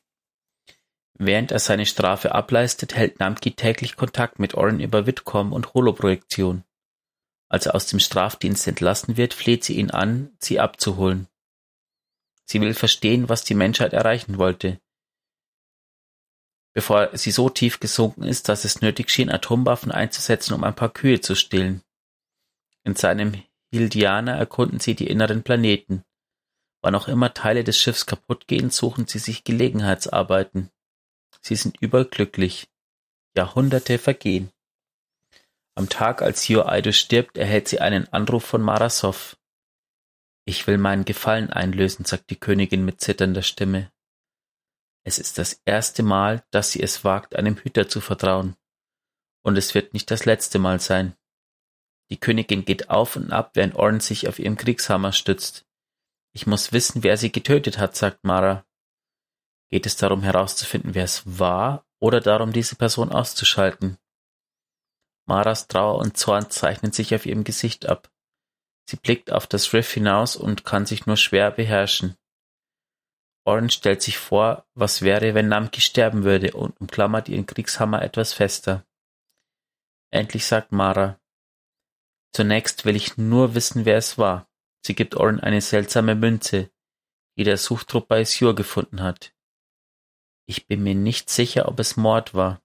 Während 1.17 1.51
er 1.51 1.59
seine 1.59 1.85
Strafe 1.85 2.33
ableistet, 2.33 2.95
hält 2.95 3.19
Namki 3.19 3.51
täglich 3.51 3.95
Kontakt 3.95 4.39
mit 4.39 4.55
Oren 4.55 4.79
über 4.79 5.05
Witcom 5.05 5.53
und 5.53 5.73
Holoprojektion. 5.73 6.63
Als 7.49 7.65
er 7.65 7.75
aus 7.75 7.85
dem 7.85 7.99
Strafdienst 7.99 8.67
entlassen 8.67 9.17
wird, 9.17 9.33
fleht 9.33 9.63
sie 9.63 9.75
ihn 9.75 9.91
an, 9.91 10.31
sie 10.39 10.59
abzuholen. 10.59 11.27
Sie 12.45 12.61
will 12.61 12.73
verstehen, 12.73 13.29
was 13.29 13.43
die 13.43 13.55
Menschheit 13.55 13.93
erreichen 13.93 14.37
wollte. 14.37 14.79
Bevor 16.73 17.15
sie 17.17 17.31
so 17.31 17.49
tief 17.49 17.79
gesunken 17.79 18.23
ist, 18.23 18.47
dass 18.47 18.63
es 18.63 18.81
nötig 18.81 19.09
schien, 19.09 19.29
Atomwaffen 19.29 19.91
einzusetzen, 19.91 20.53
um 20.53 20.63
ein 20.63 20.75
paar 20.75 20.93
Kühe 20.93 21.19
zu 21.19 21.35
stillen. 21.35 21.81
In 22.83 22.95
seinem 22.95 23.43
Hildianer 23.71 24.35
erkunden 24.35 24.79
sie 24.79 24.95
die 24.95 25.07
inneren 25.07 25.43
Planeten. 25.43 26.03
Wann 26.81 26.95
auch 26.95 27.07
immer 27.07 27.33
Teile 27.33 27.63
des 27.63 27.77
Schiffs 27.77 28.05
kaputt 28.05 28.47
gehen, 28.47 28.69
suchen 28.69 29.07
sie 29.07 29.19
sich 29.19 29.43
Gelegenheitsarbeiten. 29.43 30.71
Sie 31.41 31.55
sind 31.55 31.81
überglücklich. 31.81 32.69
Jahrhunderte 33.35 33.97
vergehen. 33.97 34.51
Am 35.75 35.89
Tag, 35.89 36.21
als 36.21 36.47
Yoaido 36.47 36.91
stirbt, 36.91 37.37
erhält 37.37 37.67
sie 37.67 37.79
einen 37.79 38.07
Anruf 38.13 38.45
von 38.45 38.61
Marasov. 38.61 39.37
Ich 40.45 40.67
will 40.67 40.77
meinen 40.77 41.05
Gefallen 41.05 41.49
einlösen, 41.49 42.05
sagt 42.05 42.29
die 42.29 42.35
Königin 42.35 42.83
mit 42.83 43.01
zitternder 43.01 43.41
Stimme. 43.41 43.91
Es 45.03 45.17
ist 45.17 45.37
das 45.37 45.61
erste 45.65 46.03
Mal, 46.03 46.43
dass 46.51 46.71
sie 46.71 46.81
es 46.81 47.03
wagt, 47.03 47.35
einem 47.35 47.57
Hüter 47.57 47.87
zu 47.87 48.01
vertrauen. 48.01 48.55
Und 49.43 49.57
es 49.57 49.73
wird 49.73 49.93
nicht 49.93 50.11
das 50.11 50.25
letzte 50.25 50.59
Mal 50.59 50.79
sein. 50.79 51.15
Die 52.09 52.19
Königin 52.19 52.65
geht 52.65 52.89
auf 52.89 53.15
und 53.15 53.31
ab, 53.31 53.51
während 53.53 53.75
Orn 53.75 53.99
sich 54.01 54.27
auf 54.27 54.37
ihrem 54.37 54.57
Kriegshammer 54.57 55.13
stützt. 55.13 55.65
Ich 56.33 56.45
muss 56.45 56.73
wissen, 56.73 57.03
wer 57.03 57.17
sie 57.17 57.31
getötet 57.31 57.77
hat, 57.77 57.95
sagt 57.95 58.23
Mara. 58.23 58.65
Geht 59.71 59.85
es 59.85 59.95
darum 59.95 60.21
herauszufinden, 60.21 60.93
wer 60.95 61.05
es 61.05 61.39
war, 61.39 61.85
oder 61.99 62.19
darum, 62.19 62.51
diese 62.51 62.75
Person 62.75 63.11
auszuschalten? 63.11 63.97
Maras 65.25 65.67
Trauer 65.67 65.97
und 65.99 66.17
Zorn 66.17 66.49
zeichnen 66.49 66.91
sich 66.91 67.15
auf 67.15 67.25
ihrem 67.25 67.45
Gesicht 67.45 67.85
ab. 67.85 68.11
Sie 68.89 68.97
blickt 68.97 69.31
auf 69.31 69.47
das 69.47 69.71
Riff 69.73 69.91
hinaus 69.93 70.35
und 70.35 70.65
kann 70.65 70.85
sich 70.85 71.05
nur 71.05 71.15
schwer 71.15 71.51
beherrschen. 71.51 72.17
Orn 73.45 73.69
stellt 73.69 74.01
sich 74.01 74.17
vor, 74.17 74.67
was 74.73 75.01
wäre, 75.01 75.33
wenn 75.33 75.47
Namki 75.47 75.79
sterben 75.79 76.23
würde 76.23 76.51
und 76.51 76.79
umklammert 76.81 77.29
ihren 77.29 77.45
Kriegshammer 77.45 78.01
etwas 78.01 78.33
fester. 78.33 78.85
Endlich 80.11 80.45
sagt 80.45 80.71
Mara, 80.71 81.19
Zunächst 82.33 82.85
will 82.85 82.95
ich 82.95 83.17
nur 83.17 83.55
wissen, 83.55 83.85
wer 83.85 83.97
es 83.97 84.17
war. 84.17 84.49
Sie 84.85 84.95
gibt 84.95 85.15
Oren 85.15 85.39
eine 85.39 85.61
seltsame 85.61 86.15
Münze, 86.15 86.71
die 87.37 87.43
der 87.43 87.57
Suchtrupp 87.57 88.07
bei 88.07 88.23
Sjur 88.25 88.55
gefunden 88.55 89.01
hat. 89.01 89.33
Ich 90.51 90.67
bin 90.67 90.83
mir 90.83 90.95
nicht 90.95 91.29
sicher, 91.29 91.69
ob 91.69 91.79
es 91.79 91.95
Mord 91.95 92.33
war. 92.33 92.61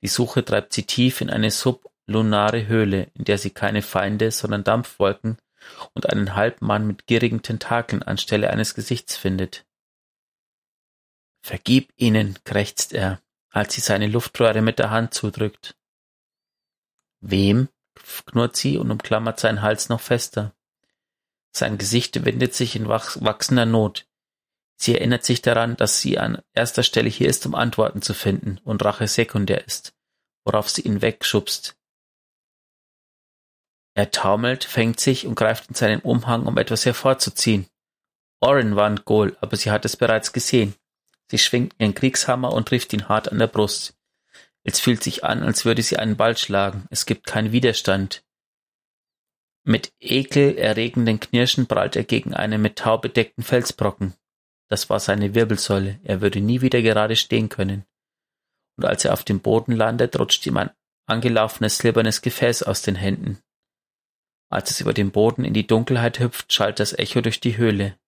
Die 0.00 0.08
Suche 0.08 0.42
treibt 0.42 0.72
sie 0.72 0.84
tief 0.84 1.20
in 1.20 1.28
eine 1.28 1.50
sublunare 1.50 2.66
Höhle, 2.66 3.10
in 3.12 3.24
der 3.26 3.36
sie 3.36 3.50
keine 3.50 3.82
Feinde, 3.82 4.30
sondern 4.30 4.64
Dampfwolken 4.64 5.36
und 5.92 6.08
einen 6.08 6.34
Halbmann 6.34 6.86
mit 6.86 7.06
gierigen 7.06 7.42
Tentakeln 7.42 8.02
anstelle 8.02 8.48
eines 8.48 8.74
Gesichts 8.74 9.18
findet. 9.18 9.66
Vergib 11.42 11.92
ihnen, 11.96 12.38
krächzt 12.44 12.94
er, 12.94 13.20
als 13.50 13.74
sie 13.74 13.82
seine 13.82 14.06
Luftröhre 14.06 14.62
mit 14.62 14.78
der 14.78 14.88
Hand 14.88 15.12
zudrückt. 15.12 15.76
Wem? 17.20 17.68
knurrt 18.24 18.56
sie 18.56 18.78
und 18.78 18.90
umklammert 18.90 19.38
seinen 19.38 19.60
Hals 19.60 19.90
noch 19.90 20.00
fester. 20.00 20.54
Sein 21.52 21.76
Gesicht 21.76 22.24
wendet 22.24 22.54
sich 22.54 22.76
in 22.76 22.88
wachsender 22.88 23.66
Not. 23.66 24.06
Sie 24.76 24.94
erinnert 24.94 25.24
sich 25.24 25.42
daran, 25.42 25.76
dass 25.76 26.00
sie 26.00 26.18
an 26.18 26.42
erster 26.52 26.82
Stelle 26.82 27.08
hier 27.08 27.28
ist, 27.28 27.46
um 27.46 27.54
Antworten 27.54 28.02
zu 28.02 28.14
finden 28.14 28.60
und 28.64 28.84
Rache 28.84 29.08
sekundär 29.08 29.66
ist, 29.66 29.94
worauf 30.44 30.68
sie 30.68 30.82
ihn 30.82 31.02
wegschubst. 31.02 31.76
Er 33.94 34.10
taumelt, 34.10 34.64
fängt 34.64 35.00
sich 35.00 35.26
und 35.26 35.34
greift 35.34 35.68
in 35.68 35.74
seinen 35.74 36.00
Umhang, 36.00 36.46
um 36.46 36.58
etwas 36.58 36.84
hervorzuziehen. 36.84 37.66
Oren 38.40 38.76
warnt 38.76 39.06
Goal, 39.06 39.34
aber 39.40 39.56
sie 39.56 39.70
hat 39.70 39.86
es 39.86 39.96
bereits 39.96 40.34
gesehen. 40.34 40.74
Sie 41.30 41.38
schwingt 41.38 41.74
ihren 41.78 41.94
Kriegshammer 41.94 42.52
und 42.52 42.68
trifft 42.68 42.92
ihn 42.92 43.08
hart 43.08 43.32
an 43.32 43.38
der 43.38 43.46
Brust. 43.46 43.96
Es 44.62 44.80
fühlt 44.80 45.02
sich 45.02 45.24
an, 45.24 45.42
als 45.42 45.64
würde 45.64 45.82
sie 45.82 45.96
einen 45.96 46.16
Ball 46.16 46.36
schlagen. 46.36 46.86
Es 46.90 47.06
gibt 47.06 47.26
keinen 47.26 47.52
Widerstand. 47.52 48.22
Mit 49.64 49.92
ekelerregenden 49.98 51.18
Knirschen 51.18 51.66
prallt 51.66 51.96
er 51.96 52.04
gegen 52.04 52.34
einen 52.34 52.60
mit 52.60 52.76
Tau 52.76 52.98
bedeckten 52.98 53.42
Felsbrocken. 53.42 54.14
Das 54.68 54.90
war 54.90 55.00
seine 55.00 55.34
Wirbelsäule. 55.34 56.00
Er 56.02 56.20
würde 56.20 56.40
nie 56.40 56.60
wieder 56.60 56.82
gerade 56.82 57.16
stehen 57.16 57.48
können. 57.48 57.84
Und 58.76 58.84
als 58.84 59.04
er 59.04 59.12
auf 59.12 59.24
dem 59.24 59.40
Boden 59.40 59.72
landet, 59.72 60.18
rutscht 60.18 60.46
ihm 60.46 60.56
ein 60.56 60.70
angelaufenes 61.06 61.78
silbernes 61.78 62.20
Gefäß 62.20 62.64
aus 62.64 62.82
den 62.82 62.96
Händen. 62.96 63.38
Als 64.50 64.70
es 64.70 64.80
über 64.80 64.92
den 64.92 65.12
Boden 65.12 65.44
in 65.44 65.54
die 65.54 65.66
Dunkelheit 65.66 66.18
hüpft, 66.18 66.52
schallt 66.52 66.80
das 66.80 66.92
Echo 66.92 67.20
durch 67.20 67.40
die 67.40 67.56
Höhle. 67.56 67.98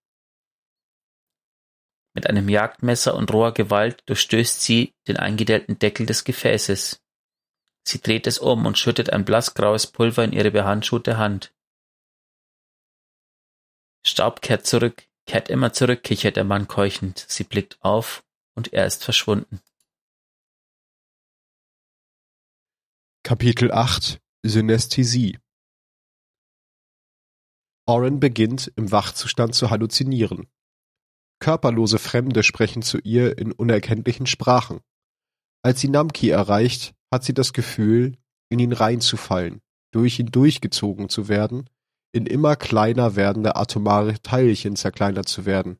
Mit 2.14 2.26
einem 2.26 2.48
Jagdmesser 2.48 3.14
und 3.14 3.32
roher 3.32 3.52
Gewalt 3.52 4.02
durchstößt 4.06 4.60
sie 4.60 4.94
den 5.06 5.16
eingedellten 5.16 5.78
Deckel 5.78 6.06
des 6.06 6.24
Gefäßes. 6.24 7.00
Sie 7.86 8.00
dreht 8.00 8.26
es 8.26 8.38
um 8.38 8.66
und 8.66 8.78
schüttet 8.78 9.10
ein 9.10 9.24
blassgraues 9.24 9.86
Pulver 9.86 10.24
in 10.24 10.32
ihre 10.32 10.50
behandschuhte 10.50 11.16
Hand. 11.16 11.54
Staub 14.04 14.42
kehrt 14.42 14.66
zurück, 14.66 15.07
kehrt 15.28 15.50
immer 15.50 15.72
zurück, 15.72 16.02
kichert 16.02 16.36
der 16.36 16.44
Mann 16.44 16.66
keuchend. 16.66 17.24
Sie 17.28 17.44
blickt 17.44 17.78
auf 17.82 18.24
und 18.54 18.72
er 18.72 18.86
ist 18.86 19.04
verschwunden. 19.04 19.60
Kapitel 23.22 23.70
8 23.70 24.20
Synästhesie 24.42 25.38
Oren 27.86 28.20
beginnt 28.20 28.72
im 28.76 28.90
Wachzustand 28.90 29.54
zu 29.54 29.70
halluzinieren. 29.70 30.48
Körperlose 31.40 31.98
Fremde 31.98 32.42
sprechen 32.42 32.82
zu 32.82 32.98
ihr 32.98 33.38
in 33.38 33.52
unerkenntlichen 33.52 34.26
Sprachen. 34.26 34.80
Als 35.62 35.80
sie 35.80 35.88
Namki 35.88 36.30
erreicht, 36.30 36.94
hat 37.12 37.24
sie 37.24 37.34
das 37.34 37.52
Gefühl, 37.52 38.16
in 38.48 38.58
ihn 38.60 38.72
reinzufallen, 38.72 39.60
durch 39.90 40.18
ihn 40.18 40.30
durchgezogen 40.30 41.08
zu 41.08 41.28
werden, 41.28 41.68
in 42.12 42.26
immer 42.26 42.56
kleiner 42.56 43.16
werdende 43.16 43.56
atomare 43.56 44.20
Teilchen 44.20 44.76
zerkleinert 44.76 45.28
zu 45.28 45.46
werden, 45.46 45.78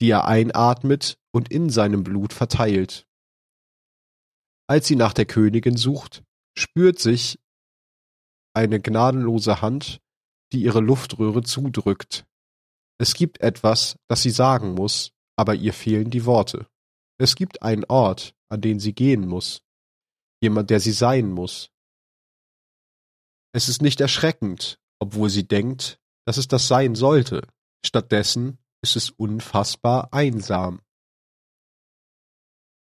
die 0.00 0.10
er 0.10 0.26
einatmet 0.26 1.18
und 1.32 1.50
in 1.50 1.70
seinem 1.70 2.04
Blut 2.04 2.32
verteilt. 2.32 3.06
Als 4.68 4.86
sie 4.86 4.96
nach 4.96 5.12
der 5.12 5.26
Königin 5.26 5.76
sucht, 5.76 6.22
spürt 6.56 6.98
sich 6.98 7.38
eine 8.54 8.80
gnadenlose 8.80 9.60
Hand, 9.60 10.00
die 10.52 10.62
ihre 10.62 10.80
Luftröhre 10.80 11.42
zudrückt, 11.42 12.26
es 12.98 13.14
gibt 13.14 13.40
etwas, 13.40 13.98
das 14.08 14.22
sie 14.22 14.30
sagen 14.30 14.74
muss, 14.74 15.12
aber 15.36 15.54
ihr 15.54 15.74
fehlen 15.74 16.10
die 16.10 16.24
Worte. 16.24 16.66
Es 17.18 17.34
gibt 17.34 17.62
einen 17.62 17.84
Ort, 17.84 18.34
an 18.48 18.60
den 18.60 18.80
sie 18.80 18.94
gehen 18.94 19.26
muss. 19.26 19.62
Jemand, 20.40 20.70
der 20.70 20.80
sie 20.80 20.92
sein 20.92 21.30
muss. 21.30 21.70
Es 23.52 23.68
ist 23.68 23.82
nicht 23.82 24.00
erschreckend, 24.00 24.78
obwohl 24.98 25.30
sie 25.30 25.46
denkt, 25.46 26.00
dass 26.26 26.36
es 26.36 26.48
das 26.48 26.68
sein 26.68 26.94
sollte. 26.94 27.46
Stattdessen 27.84 28.58
ist 28.82 28.96
es 28.96 29.10
unfassbar 29.10 30.12
einsam. 30.12 30.80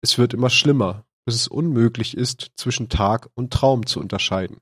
Es 0.02 0.18
wird 0.18 0.34
immer 0.34 0.50
schlimmer, 0.50 1.06
bis 1.24 1.34
es 1.34 1.48
unmöglich 1.48 2.16
ist, 2.16 2.52
zwischen 2.56 2.88
Tag 2.88 3.28
und 3.34 3.52
Traum 3.52 3.86
zu 3.86 4.00
unterscheiden. 4.00 4.60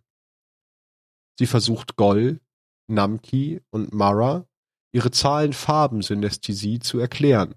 Sie 1.39 1.47
versucht 1.47 1.97
Gol, 1.97 2.41
Namki 2.89 3.61
und 3.71 3.93
Mara 3.93 4.47
ihre 4.93 5.11
Zahlen-Farben-Synästhesie 5.11 6.79
zu 6.79 6.99
erklären. 6.99 7.55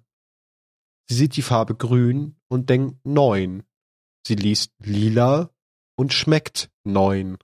Sie 1.07 1.15
sieht 1.15 1.37
die 1.37 1.41
Farbe 1.41 1.73
grün 1.73 2.35
und 2.49 2.69
denkt 2.69 3.05
neun. 3.05 3.63
Sie 4.27 4.35
liest 4.35 4.73
lila 4.79 5.49
und 5.95 6.13
schmeckt 6.13 6.69
neun. 6.83 7.37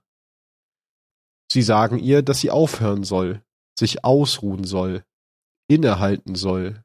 Sie 1.56 1.62
sagen 1.62 1.98
ihr, 1.98 2.20
dass 2.20 2.40
sie 2.40 2.50
aufhören 2.50 3.02
soll, 3.02 3.42
sich 3.78 4.04
ausruhen 4.04 4.64
soll, 4.64 5.06
innehalten 5.68 6.34
soll. 6.34 6.84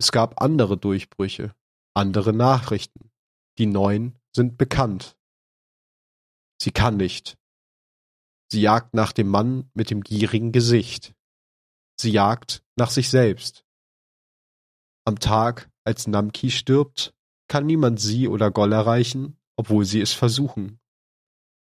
Es 0.00 0.10
gab 0.10 0.42
andere 0.42 0.76
Durchbrüche, 0.76 1.54
andere 1.94 2.32
Nachrichten. 2.32 3.12
Die 3.58 3.66
neuen 3.66 4.18
sind 4.34 4.58
bekannt. 4.58 5.16
Sie 6.60 6.72
kann 6.72 6.96
nicht. 6.96 7.38
Sie 8.50 8.60
jagt 8.60 8.92
nach 8.92 9.12
dem 9.12 9.28
Mann 9.28 9.70
mit 9.72 9.90
dem 9.90 10.00
gierigen 10.00 10.50
Gesicht. 10.50 11.14
Sie 11.96 12.10
jagt 12.10 12.64
nach 12.74 12.90
sich 12.90 13.08
selbst. 13.08 13.64
Am 15.04 15.20
Tag, 15.20 15.70
als 15.84 16.08
Namki 16.08 16.50
stirbt, 16.50 17.14
kann 17.46 17.66
niemand 17.66 18.00
sie 18.00 18.26
oder 18.26 18.50
Goll 18.50 18.72
erreichen, 18.72 19.38
obwohl 19.54 19.84
sie 19.84 20.00
es 20.00 20.12
versuchen. 20.12 20.80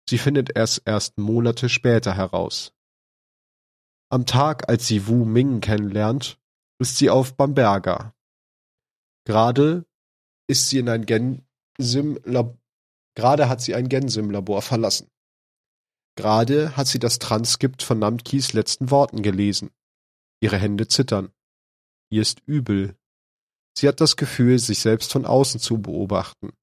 Sie 0.10 0.18
findet 0.18 0.56
es 0.56 0.78
erst 0.78 1.18
Monate 1.18 1.70
später 1.70 2.16
heraus. 2.16 2.74
Am 4.10 4.26
Tag, 4.26 4.70
als 4.70 4.88
sie 4.88 5.08
Wu 5.08 5.26
Ming 5.26 5.60
kennenlernt, 5.60 6.40
ist 6.80 6.98
sie 6.98 7.10
auf 7.10 7.36
Bamberga. 7.36 8.14
Gerade 9.26 9.86
ist 10.48 10.70
sie 10.70 10.80
in 10.80 10.88
ein 10.88 11.06
Gensim 11.06 12.20
Gerade 13.16 13.50
hat 13.50 13.62
sie 13.62 13.76
ein 13.76 13.90
Gensim-Labor 13.90 14.62
verlassen. 14.62 15.10
Gerade 16.16 16.78
hat 16.78 16.88
sie 16.88 17.00
das 17.00 17.20
Transkript 17.20 17.84
von 17.84 18.00
Namkis 18.00 18.54
letzten 18.54 18.92
Worten 18.92 19.24
gelesen. 19.24 19.72
Ihre 20.40 20.58
Hände 20.58 20.88
zittern. 20.88 21.34
Ihr 22.10 22.22
ist 22.22 22.42
übel. 22.46 22.96
Sie 23.78 23.88
hat 23.88 24.02
das 24.02 24.16
Gefühl, 24.16 24.60
sich 24.60 24.80
selbst 24.80 25.12
von 25.12 25.26
außen 25.26 25.60
zu 25.60 25.82
beobachten, 25.82 26.54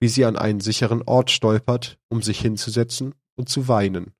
wie 0.00 0.08
sie 0.08 0.24
an 0.24 0.36
einen 0.36 0.60
sicheren 0.60 1.02
Ort 1.02 1.30
stolpert, 1.30 1.98
um 2.08 2.22
sich 2.22 2.40
hinzusetzen 2.40 3.14
und 3.36 3.48
zu 3.48 3.68
weinen. 3.68 4.14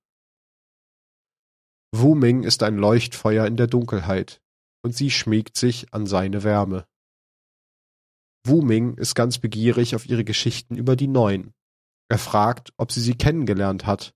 Wu 1.94 2.14
Ming 2.14 2.42
ist 2.42 2.62
ein 2.62 2.76
Leuchtfeuer 2.76 3.46
in 3.46 3.56
der 3.56 3.66
Dunkelheit, 3.66 4.42
und 4.84 4.94
sie 4.94 5.10
schmiegt 5.10 5.56
sich 5.56 5.92
an 5.94 6.06
seine 6.06 6.42
Wärme. 6.44 6.86
Wu 8.44 8.62
Ming 8.62 8.96
ist 8.96 9.14
ganz 9.14 9.38
begierig 9.38 9.94
auf 9.94 10.06
ihre 10.06 10.24
Geschichten 10.24 10.76
über 10.76 10.96
die 10.96 11.08
Neuen. 11.08 11.54
Er 12.10 12.18
fragt, 12.18 12.72
ob 12.76 12.92
sie 12.92 13.00
sie 13.00 13.14
kennengelernt 13.14 13.86
hat 13.86 14.14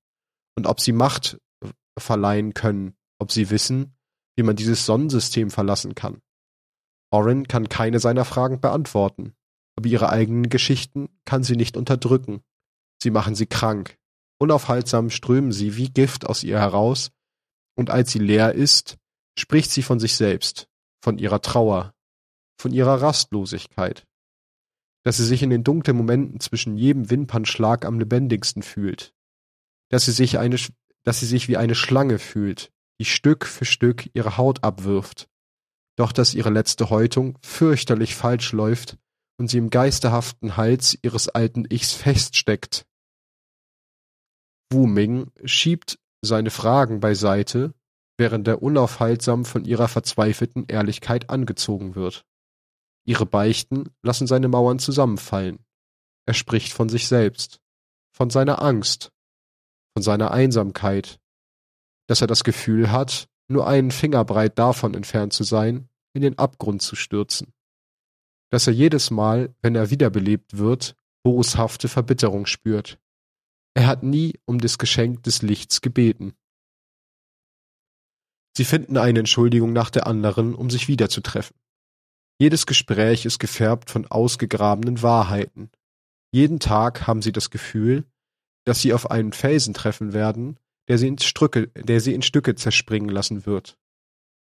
und 0.57 0.67
ob 0.67 0.81
sie 0.81 0.93
Macht 0.93 1.39
verleihen 1.99 2.55
können, 2.55 2.95
ob 3.19 3.33
sie 3.33 3.51
wissen, 3.51 3.95
wie 4.37 4.43
man 4.43 4.57
dieses 4.57 4.87
Sonnensystem 4.87 5.51
verlassen 5.51 5.95
kann. 5.95 6.21
Oren 7.11 7.47
kann 7.47 7.69
keine 7.69 8.01
seiner 8.01 8.25
Fragen 8.25 8.61
beantworten, 8.61 9.35
aber 9.77 9.89
ihre 9.89 10.11
eigenen 10.11 10.49
Geschichten 10.49 11.09
kann 11.25 11.45
sie 11.45 11.57
nicht 11.57 11.77
unterdrücken. 11.77 12.43
Sie 13.03 13.11
machen 13.11 13.35
sie 13.35 13.47
krank. 13.47 13.99
Unaufhaltsam 14.39 15.11
strömen 15.11 15.53
sie 15.53 15.77
wie 15.77 15.91
Gift 15.91 16.27
aus 16.27 16.43
ihr 16.43 16.59
heraus, 16.59 17.11
und 17.75 17.91
als 17.91 18.13
sie 18.13 18.19
leer 18.19 18.53
ist, 18.53 18.99
spricht 19.39 19.71
sie 19.71 19.83
von 19.83 19.99
sich 19.99 20.15
selbst, 20.15 20.69
von 21.01 21.19
ihrer 21.19 21.41
Trauer, 21.41 21.95
von 22.61 22.73
ihrer 22.73 23.01
Rastlosigkeit, 23.01 24.07
dass 25.05 25.17
sie 25.17 25.25
sich 25.25 25.43
in 25.43 25.51
den 25.51 25.65
dunklen 25.65 25.97
Momenten 25.97 26.41
zwischen 26.41 26.77
jedem 26.77 27.11
Wimpernschlag 27.11 27.85
am 27.85 27.99
lebendigsten 27.99 28.63
fühlt, 28.63 29.15
dass 29.91 30.05
sie 30.05 30.13
sich 30.13 30.39
eine, 30.39 30.57
dass 31.03 31.21
sie 31.21 31.27
sich 31.27 31.49
wie 31.49 31.57
eine 31.57 31.75
Schlange 31.75 32.19
fühlt, 32.19 32.73
die 33.01 33.05
Stück 33.05 33.47
für 33.47 33.65
Stück 33.65 34.11
ihre 34.15 34.37
Haut 34.37 34.63
abwirft, 34.63 35.29
doch 35.97 36.13
dass 36.13 36.35
ihre 36.35 36.51
letzte 36.51 36.91
Häutung 36.91 37.39
fürchterlich 37.43 38.15
falsch 38.15 38.53
läuft 38.53 38.99
und 39.43 39.49
sie 39.49 39.59
im 39.59 39.71
geisterhaften 39.71 40.57
Hals 40.57 40.97
ihres 41.03 41.29
alten 41.29 41.65
Ichs 41.69 41.95
feststeckt. 41.95 42.87
Wu 44.71 44.87
Ming 44.87 45.33
schiebt 45.45 45.99
seine 46.25 46.51
Fragen 46.51 47.01
beiseite, 47.01 47.75
während 48.17 48.47
er 48.47 48.63
unaufhaltsam 48.63 49.45
von 49.45 49.65
ihrer 49.65 49.89
verzweifelten 49.89 50.67
Ehrlichkeit 50.69 51.29
angezogen 51.29 51.97
wird. 51.97 52.25
Ihre 53.05 53.27
Beichten 53.27 53.91
lassen 54.01 54.29
seine 54.29 54.47
Mauern 54.47 54.79
zusammenfallen. 54.79 55.59
Er 56.25 56.35
spricht 56.35 56.73
von 56.73 56.89
sich 56.89 57.09
selbst, 57.09 57.59
von 58.17 58.31
seiner 58.31 58.63
Angst, 58.63 59.11
von 59.93 60.05
seiner 60.05 60.31
Einsamkeit, 60.31 61.19
dass 62.07 62.21
er 62.21 62.29
das 62.29 62.45
Gefühl 62.45 62.93
hat, 62.93 63.27
nur 63.49 63.67
einen 63.67 63.91
Fingerbreit 63.91 64.57
davon 64.57 64.95
entfernt 64.95 65.33
zu 65.33 65.43
sein, 65.43 65.89
in 66.13 66.23
den 66.23 66.39
Abgrund 66.39 66.81
zu 66.81 66.95
stürzen. 66.95 67.53
Dass 68.53 68.67
er 68.67 68.75
jedes 68.75 69.11
Mal, 69.11 69.55
wenn 69.63 69.75
er 69.75 69.89
wiederbelebt 69.89 70.59
wird, 70.59 70.95
boshafte 71.25 71.89
Verbitterung 71.89 72.45
spürt. 72.45 72.99
Er 73.75 73.87
hat 73.87 74.03
nie 74.03 74.39
um 74.45 74.59
das 74.59 74.77
Geschenk 74.77 75.23
des 75.23 75.41
Lichts 75.41 75.81
gebeten. 75.81 76.35
Sie 78.55 78.67
finden 78.67 78.99
eine 78.99 79.21
Entschuldigung 79.21 79.73
nach 79.73 79.89
der 79.89 80.07
anderen, 80.07 80.55
um 80.55 80.69
sich 80.69 80.87
wiederzutreffen. 80.87 81.57
Jedes 82.39 82.67
Gespräch 82.67 83.25
ist 83.25 83.39
gefärbt 83.39 83.89
von 83.89 84.07
ausgegrabenen 84.07 85.01
Wahrheiten. 85.01 85.71
Jeden 86.31 86.61
Tag 86.61 87.07
haben 87.07 87.23
sie 87.23 87.33
das 87.33 87.49
Gefühl, 87.49 88.05
dass 88.65 88.83
sie 88.83 88.93
auf 88.93 89.11
einen 89.11 89.33
Felsen 89.33 89.73
treffen 89.73 90.13
werden, 90.13 90.59
der 90.89 90.99
sie, 90.99 91.09
in 91.09 91.17
Stücke, 91.17 91.69
der 91.69 92.01
sie 92.01 92.13
in 92.13 92.21
Stücke 92.21 92.55
zerspringen 92.55 93.09
lassen 93.09 93.47
wird. 93.47 93.79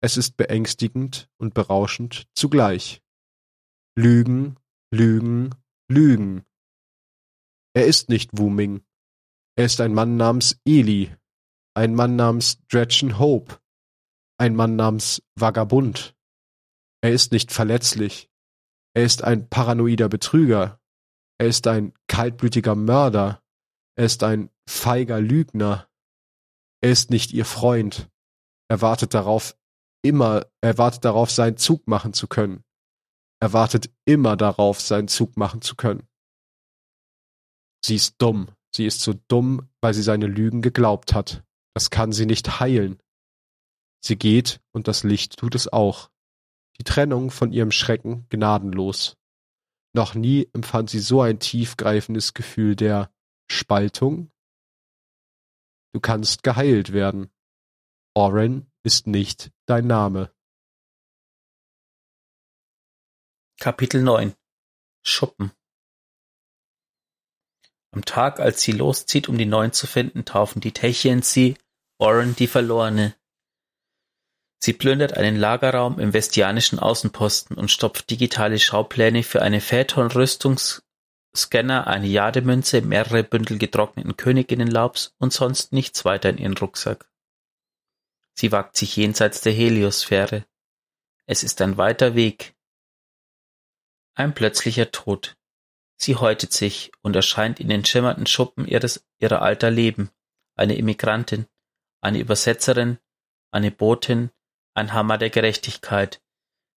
Es 0.00 0.16
ist 0.16 0.36
beängstigend 0.36 1.28
und 1.36 1.54
berauschend 1.54 2.26
zugleich. 2.34 3.03
Lügen, 3.96 4.56
Lügen, 4.92 5.54
Lügen. 5.88 6.44
Er 7.74 7.86
ist 7.86 8.08
nicht 8.08 8.36
Wu 8.36 8.50
Ming. 8.50 8.84
Er 9.56 9.66
ist 9.66 9.80
ein 9.80 9.94
Mann 9.94 10.16
namens 10.16 10.60
Eli, 10.64 11.14
ein 11.74 11.94
Mann 11.94 12.16
namens 12.16 12.58
Dretchen 12.66 13.20
Hope, 13.20 13.60
ein 14.36 14.56
Mann 14.56 14.74
namens 14.74 15.22
Vagabund. 15.36 16.16
Er 17.02 17.12
ist 17.12 17.30
nicht 17.30 17.52
verletzlich. 17.52 18.28
Er 18.94 19.04
ist 19.04 19.22
ein 19.22 19.48
paranoider 19.48 20.08
Betrüger. 20.08 20.80
Er 21.38 21.46
ist 21.46 21.68
ein 21.68 21.92
kaltblütiger 22.08 22.74
Mörder. 22.74 23.44
Er 23.96 24.06
ist 24.06 24.24
ein 24.24 24.50
feiger 24.68 25.20
Lügner. 25.20 25.88
Er 26.80 26.90
ist 26.90 27.10
nicht 27.10 27.32
ihr 27.32 27.44
Freund. 27.44 28.10
Er 28.68 28.80
wartet 28.80 29.14
darauf, 29.14 29.56
immer, 30.02 30.46
er 30.60 30.78
wartet 30.78 31.04
darauf, 31.04 31.30
seinen 31.30 31.58
Zug 31.58 31.86
machen 31.86 32.12
zu 32.12 32.26
können. 32.26 32.64
Er 33.44 33.52
wartet 33.52 33.90
immer 34.06 34.38
darauf, 34.38 34.80
seinen 34.80 35.06
Zug 35.06 35.36
machen 35.36 35.60
zu 35.60 35.76
können. 35.76 36.08
Sie 37.84 37.94
ist 37.94 38.14
dumm. 38.16 38.48
Sie 38.74 38.86
ist 38.86 39.02
so 39.02 39.12
dumm, 39.28 39.68
weil 39.82 39.92
sie 39.92 40.02
seine 40.02 40.28
Lügen 40.28 40.62
geglaubt 40.62 41.12
hat. 41.12 41.44
Das 41.74 41.90
kann 41.90 42.10
sie 42.10 42.24
nicht 42.24 42.58
heilen. 42.58 43.02
Sie 44.02 44.16
geht, 44.16 44.62
und 44.72 44.88
das 44.88 45.04
Licht 45.04 45.36
tut 45.36 45.54
es 45.54 45.70
auch. 45.70 46.10
Die 46.78 46.84
Trennung 46.84 47.30
von 47.30 47.52
ihrem 47.52 47.70
Schrecken 47.70 48.26
gnadenlos. 48.30 49.18
Noch 49.92 50.14
nie 50.14 50.48
empfand 50.54 50.88
sie 50.88 51.00
so 51.00 51.20
ein 51.20 51.38
tiefgreifendes 51.38 52.32
Gefühl 52.32 52.76
der 52.76 53.12
Spaltung. 53.50 54.30
Du 55.92 56.00
kannst 56.00 56.44
geheilt 56.44 56.94
werden. 56.94 57.30
Oren 58.14 58.72
ist 58.84 59.06
nicht 59.06 59.52
dein 59.66 59.86
Name. 59.86 60.33
Kapitel 63.60 64.02
9 64.02 64.34
Schuppen 65.02 65.52
Am 67.92 68.04
Tag, 68.04 68.40
als 68.40 68.62
sie 68.62 68.72
loszieht, 68.72 69.28
um 69.28 69.38
die 69.38 69.46
Neuen 69.46 69.72
zu 69.72 69.86
finden, 69.86 70.24
taufen 70.24 70.60
die 70.60 70.72
Techien 70.72 71.22
sie 71.22 71.56
Oren 71.98 72.34
die 72.36 72.48
Verlorene. 72.48 73.14
Sie 74.58 74.72
plündert 74.72 75.16
einen 75.16 75.36
Lagerraum 75.36 76.00
im 76.00 76.12
Vestianischen 76.12 76.80
Außenposten 76.80 77.56
und 77.56 77.70
stopft 77.70 78.10
digitale 78.10 78.58
Schaupläne 78.58 79.22
für 79.22 79.40
eine 79.40 79.60
Phaeton-Rüstungsscanner, 79.60 81.86
eine 81.86 82.08
Jademünze, 82.08 82.82
mehrere 82.82 83.22
Bündel 83.22 83.58
getrockneten 83.58 84.16
Königinnenlaubs 84.16 85.14
und 85.18 85.32
sonst 85.32 85.72
nichts 85.72 86.04
weiter 86.04 86.28
in 86.28 86.38
ihren 86.38 86.56
Rucksack. 86.56 87.08
Sie 88.34 88.52
wagt 88.52 88.76
sich 88.76 88.96
jenseits 88.96 89.42
der 89.42 89.52
Heliosphäre. 89.52 90.44
Es 91.26 91.44
ist 91.44 91.62
ein 91.62 91.76
weiter 91.76 92.14
Weg. 92.14 92.53
Ein 94.14 94.34
plötzlicher 94.34 94.92
Tod. 94.92 95.36
Sie 95.96 96.16
häutet 96.16 96.52
sich 96.52 96.92
und 97.02 97.16
erscheint 97.16 97.60
in 97.60 97.68
den 97.68 97.84
schimmernden 97.84 98.26
Schuppen 98.26 98.66
ihres, 98.66 99.06
ihrer 99.18 99.42
alter 99.42 99.70
Leben. 99.70 100.10
Eine 100.56 100.76
Immigrantin, 100.76 101.46
eine 102.00 102.18
Übersetzerin, 102.18 102.98
eine 103.50 103.70
Botin, 103.70 104.30
ein 104.74 104.92
Hammer 104.92 105.18
der 105.18 105.30
Gerechtigkeit. 105.30 106.22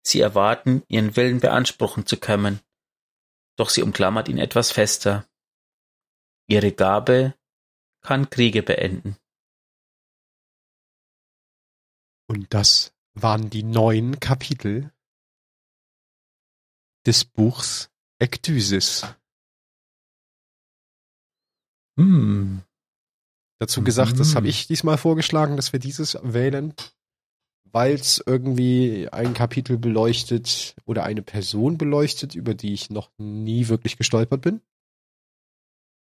Sie 0.01 0.19
erwarten, 0.19 0.83
ihren 0.87 1.15
Willen 1.15 1.39
beanspruchen 1.39 2.05
zu 2.05 2.17
können, 2.17 2.61
doch 3.57 3.69
sie 3.69 3.81
umklammert 3.81 4.29
ihn 4.29 4.37
etwas 4.37 4.71
fester. 4.71 5.27
Ihre 6.47 6.71
Gabe 6.71 7.35
kann 8.01 8.29
Kriege 8.29 8.63
beenden. 8.63 9.17
Und 12.27 12.53
das 12.53 12.95
waren 13.13 13.49
die 13.49 13.63
neun 13.63 14.19
Kapitel 14.19 14.93
des 17.07 17.25
Buchs 17.25 17.89
Ektysis. 18.19 19.05
Hm. 21.97 22.61
Dazu 23.59 23.83
gesagt, 23.83 24.19
das 24.19 24.35
habe 24.35 24.47
ich 24.47 24.67
diesmal 24.67 24.97
vorgeschlagen, 24.97 25.55
dass 25.55 25.73
wir 25.73 25.79
dieses 25.79 26.17
wählen, 26.21 26.73
weil 27.63 27.95
es 27.95 28.21
irgendwie 28.23 29.07
ein 29.11 29.33
Kapitel 29.33 29.77
beleuchtet 29.77 30.75
oder 30.85 31.03
eine 31.03 31.23
Person 31.23 31.77
beleuchtet, 31.77 32.35
über 32.35 32.53
die 32.53 32.73
ich 32.73 32.91
noch 32.91 33.09
nie 33.17 33.67
wirklich 33.67 33.97
gestolpert 33.97 34.41
bin 34.41 34.61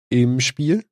im 0.09 0.39
Spiel. 0.39 0.85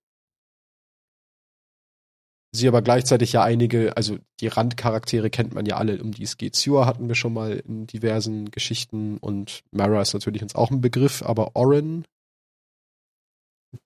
Sie 2.56 2.68
aber 2.68 2.84
gleichzeitig 2.84 3.34
ja 3.34 3.43
einige, 3.43 3.97
also 3.97 4.20
die 4.39 4.47
Randcharaktere 4.47 5.32
kennt 5.32 5.56
man 5.56 5.66
ja 5.66 5.78
alle, 5.78 5.99
um 6.01 6.12
die 6.12 6.22
es 6.22 6.38
geht. 6.38 6.56
Sua 6.56 6.86
hatten 6.86 7.08
wir 7.08 7.16
schon 7.16 7.34
mal 7.34 7.64
in 7.68 7.88
diversen 7.88 8.51
Geschichten 8.51 9.18
und 9.18 9.64
Mara 9.72 10.01
ist 10.01 10.14
natürlich 10.14 10.43
uns 10.43 10.54
auch 10.54 10.70
ein 10.70 10.80
Begriff, 10.80 11.24
aber 11.24 11.56
Oren. 11.56 12.06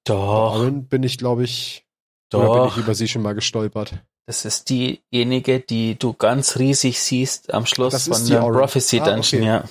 Doch. 0.04 0.56
Oren 0.56 0.86
bin 0.86 1.04
ich, 1.04 1.18
glaube 1.18 1.46
ich, 1.46 1.86
Doch. 2.30 2.42
oder 2.42 2.62
bin 2.64 2.70
ich 2.72 2.78
über 2.78 2.94
sie 2.94 3.08
schon 3.08 3.22
mal 3.22 3.36
gestolpert. 3.36 4.04
Das 4.26 4.44
ist 4.44 4.70
diejenige, 4.70 5.62
die 5.62 5.98
du 5.98 6.12
ganz 6.12 6.58
riesig 6.58 7.00
siehst 7.00 7.54
am 7.54 7.66
Schluss 7.66 7.94
Das 7.94 8.10
von 8.10 8.28
der. 8.28 8.42
Prophecy 8.42 9.00
Ah, 9.00 9.06
Dungeon, 9.06 9.42
okay. 9.42 9.46
ja. 9.46 9.64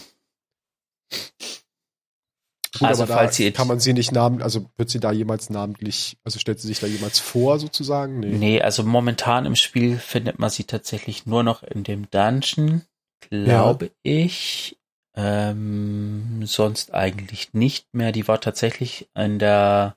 Gut, 2.79 2.89
Also, 2.89 3.03
aber 3.05 3.15
falls 3.15 3.37
da 3.37 3.51
kann 3.51 3.69
man 3.69 3.81
sie 3.81 3.93
nicht 3.93 4.13
namen, 4.13 4.43
also 4.43 4.67
wird 4.77 4.91
sie 4.91 5.01
da 5.01 5.13
jemals 5.13 5.51
namentlich, 5.51 6.17
also 6.25 6.39
stellt 6.39 6.61
sie 6.61 6.69
sich 6.69 6.81
da 6.81 6.87
jemals 6.87 7.19
vor 7.19 7.59
sozusagen? 7.59 8.21
Nee. 8.21 8.33
Nee, 8.39 8.61
also 8.63 8.83
momentan 8.83 9.47
im 9.47 9.57
Spiel 9.57 9.99
findet 9.99 10.39
man 10.39 10.51
sie 10.51 10.65
tatsächlich 10.65 11.27
nur 11.27 11.43
noch 11.43 11.63
in 11.63 11.85
dem 11.85 12.11
Dungeon, 12.11 12.83
glaube 13.29 13.91
ich. 14.03 14.77
Ähm, 15.19 16.43
sonst 16.45 16.93
eigentlich 16.93 17.55
nicht 17.55 17.87
mehr. 17.95 18.13
Die 18.13 18.29
war 18.29 18.39
tatsächlich 18.41 19.09
in 19.15 19.39
der, 19.39 19.97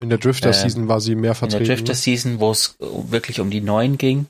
In 0.00 0.08
der 0.08 0.18
Drifter 0.18 0.48
Ähm, 0.48 0.54
Season 0.54 0.88
war 0.88 1.00
sie 1.00 1.14
mehr 1.14 1.32
in 1.32 1.34
vertreten. 1.36 1.64
der 1.64 1.76
Drifter 1.76 1.94
Season, 1.94 2.40
wo 2.40 2.50
es 2.50 2.76
wirklich 2.80 3.40
um 3.40 3.50
die 3.50 3.60
Neuen 3.60 3.98
ging, 3.98 4.26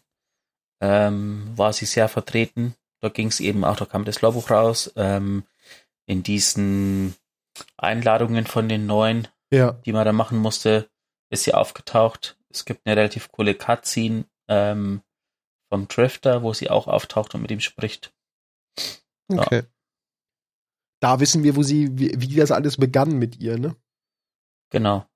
ähm, 0.81 1.49
war 1.57 1.73
sie 1.73 1.87
sehr 1.87 2.09
vertreten. 2.09 2.75
Da 3.01 3.09
ging 3.09 3.29
es 3.29 3.39
eben 3.39 3.65
auch, 3.65 3.77
da 3.77 3.85
kam 3.85 4.05
das 4.05 4.21
Logbuch 4.21 4.51
raus. 4.51 4.93
Ähm, 4.97 5.45
in 6.07 6.23
diesen 6.25 7.15
Einladungen 7.77 8.47
von 8.47 8.69
den 8.69 8.87
Neuen 8.87 9.29
ja, 9.53 9.73
die 9.73 9.93
man 9.93 10.05
da 10.05 10.13
machen 10.13 10.39
musste, 10.39 10.91
ist 11.31 11.45
sie 11.45 11.55
aufgetaucht. 11.55 12.39
Es 12.51 12.65
gibt 12.65 12.87
eine 12.87 12.97
relativ 12.97 13.31
coole 13.31 13.55
Cutscene 13.55 14.27
ähm, 14.49 15.03
vom 15.71 15.89
Drifter, 15.89 16.43
wo 16.43 16.53
sie 16.53 16.71
auch 16.71 16.87
auftaucht 16.87 17.35
und 17.35 17.43
mit 17.43 17.51
ihm 17.51 17.61
spricht. 17.61 18.15
Ja. 19.31 19.43
okay. 19.43 19.63
Da 21.01 21.21
wissen 21.21 21.45
wir, 21.45 21.55
wo 21.55 21.63
sie, 21.63 21.97
wie, 21.99 22.13
wie 22.21 22.35
das 22.35 22.51
alles 22.51 22.77
begann 22.77 23.19
mit 23.19 23.39
ihr, 23.39 23.59
ne? 23.59 23.77
Genau. 24.71 25.07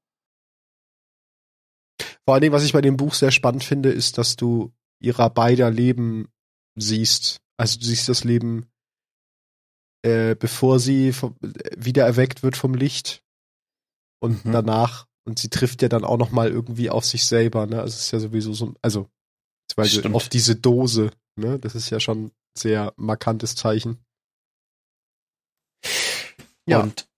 Vor 2.25 2.35
allen 2.35 2.43
Dingen, 2.43 2.53
was 2.53 2.65
ich 2.65 2.73
bei 2.73 2.81
dem 2.81 2.97
Buch 2.97 3.15
sehr 3.15 3.33
spannend 3.33 3.65
finde, 3.65 3.91
ist, 3.91 4.17
dass 4.17 4.37
du 4.37 4.73
ihrer 5.01 5.29
beider 5.29 5.71
Leben 5.71 6.33
siehst. 6.77 7.41
Also 7.57 7.81
du 7.81 7.85
siehst 7.85 8.09
das 8.09 8.23
Leben, 8.23 8.71
äh, 10.03 10.35
bevor 10.35 10.79
sie 10.81 11.13
vom, 11.13 11.37
äh, 11.43 11.49
wieder 11.77 12.05
erweckt 12.05 12.43
wird 12.43 12.57
vom 12.57 12.75
Licht 12.75 13.23
und 14.21 14.45
Mhm. 14.45 14.53
danach. 14.53 15.07
Und 15.25 15.39
sie 15.39 15.49
trifft 15.51 15.83
ja 15.83 15.89
dann 15.89 16.05
auch 16.05 16.17
noch 16.19 16.31
mal 16.33 16.49
irgendwie 16.51 16.91
auf 16.91 17.05
sich 17.05 17.25
selber. 17.27 17.67
Ne? 17.67 17.81
Also 17.81 17.95
es 17.95 18.01
ist 18.07 18.11
ja 18.11 18.19
sowieso 18.19 18.53
so, 18.55 18.75
also 18.83 19.09
Stimmt. 19.85 20.15
auf 20.17 20.29
diese 20.29 20.57
Dose. 20.57 21.13
Ne? 21.37 21.59
Das 21.61 21.75
ist 21.77 21.91
ja 21.91 22.01
schon 22.01 22.25
ein 22.27 22.33
sehr 22.59 22.93
markantes 22.97 23.55
Zeichen. 23.55 24.05
Ja. 26.67 26.81
Und 26.81 27.09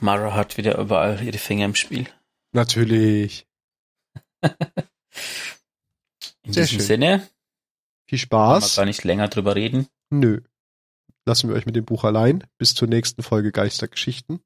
Mara 0.00 0.34
hat 0.34 0.56
wieder 0.58 0.78
überall 0.78 1.22
ihre 1.22 1.38
Finger 1.38 1.64
im 1.66 1.74
Spiel. 1.74 2.06
Natürlich. 2.52 3.46
In 6.42 6.52
Sehr 6.52 6.64
diesem 6.64 6.78
schön. 6.78 6.80
Sinne, 6.86 7.18
Viel 8.06 8.18
wollen 8.30 8.50
wir 8.52 8.60
Spaß. 8.60 8.76
gar 8.76 8.84
nicht 8.84 9.04
länger 9.04 9.28
drüber 9.28 9.54
reden. 9.56 9.88
Nö. 10.10 10.42
Lassen 11.26 11.48
wir 11.48 11.56
euch 11.56 11.66
mit 11.66 11.76
dem 11.76 11.84
Buch 11.84 12.04
allein. 12.04 12.44
Bis 12.58 12.74
zur 12.74 12.88
nächsten 12.88 13.22
Folge 13.22 13.50
Geistergeschichten. 13.50 14.44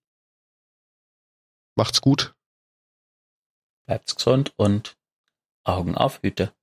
Macht's 1.77 2.01
gut. 2.01 2.35
Bleibt's 3.87 4.15
gesund 4.15 4.53
und 4.57 4.97
Augen 5.65 5.97
auf 5.97 6.23
Hüte. 6.23 6.55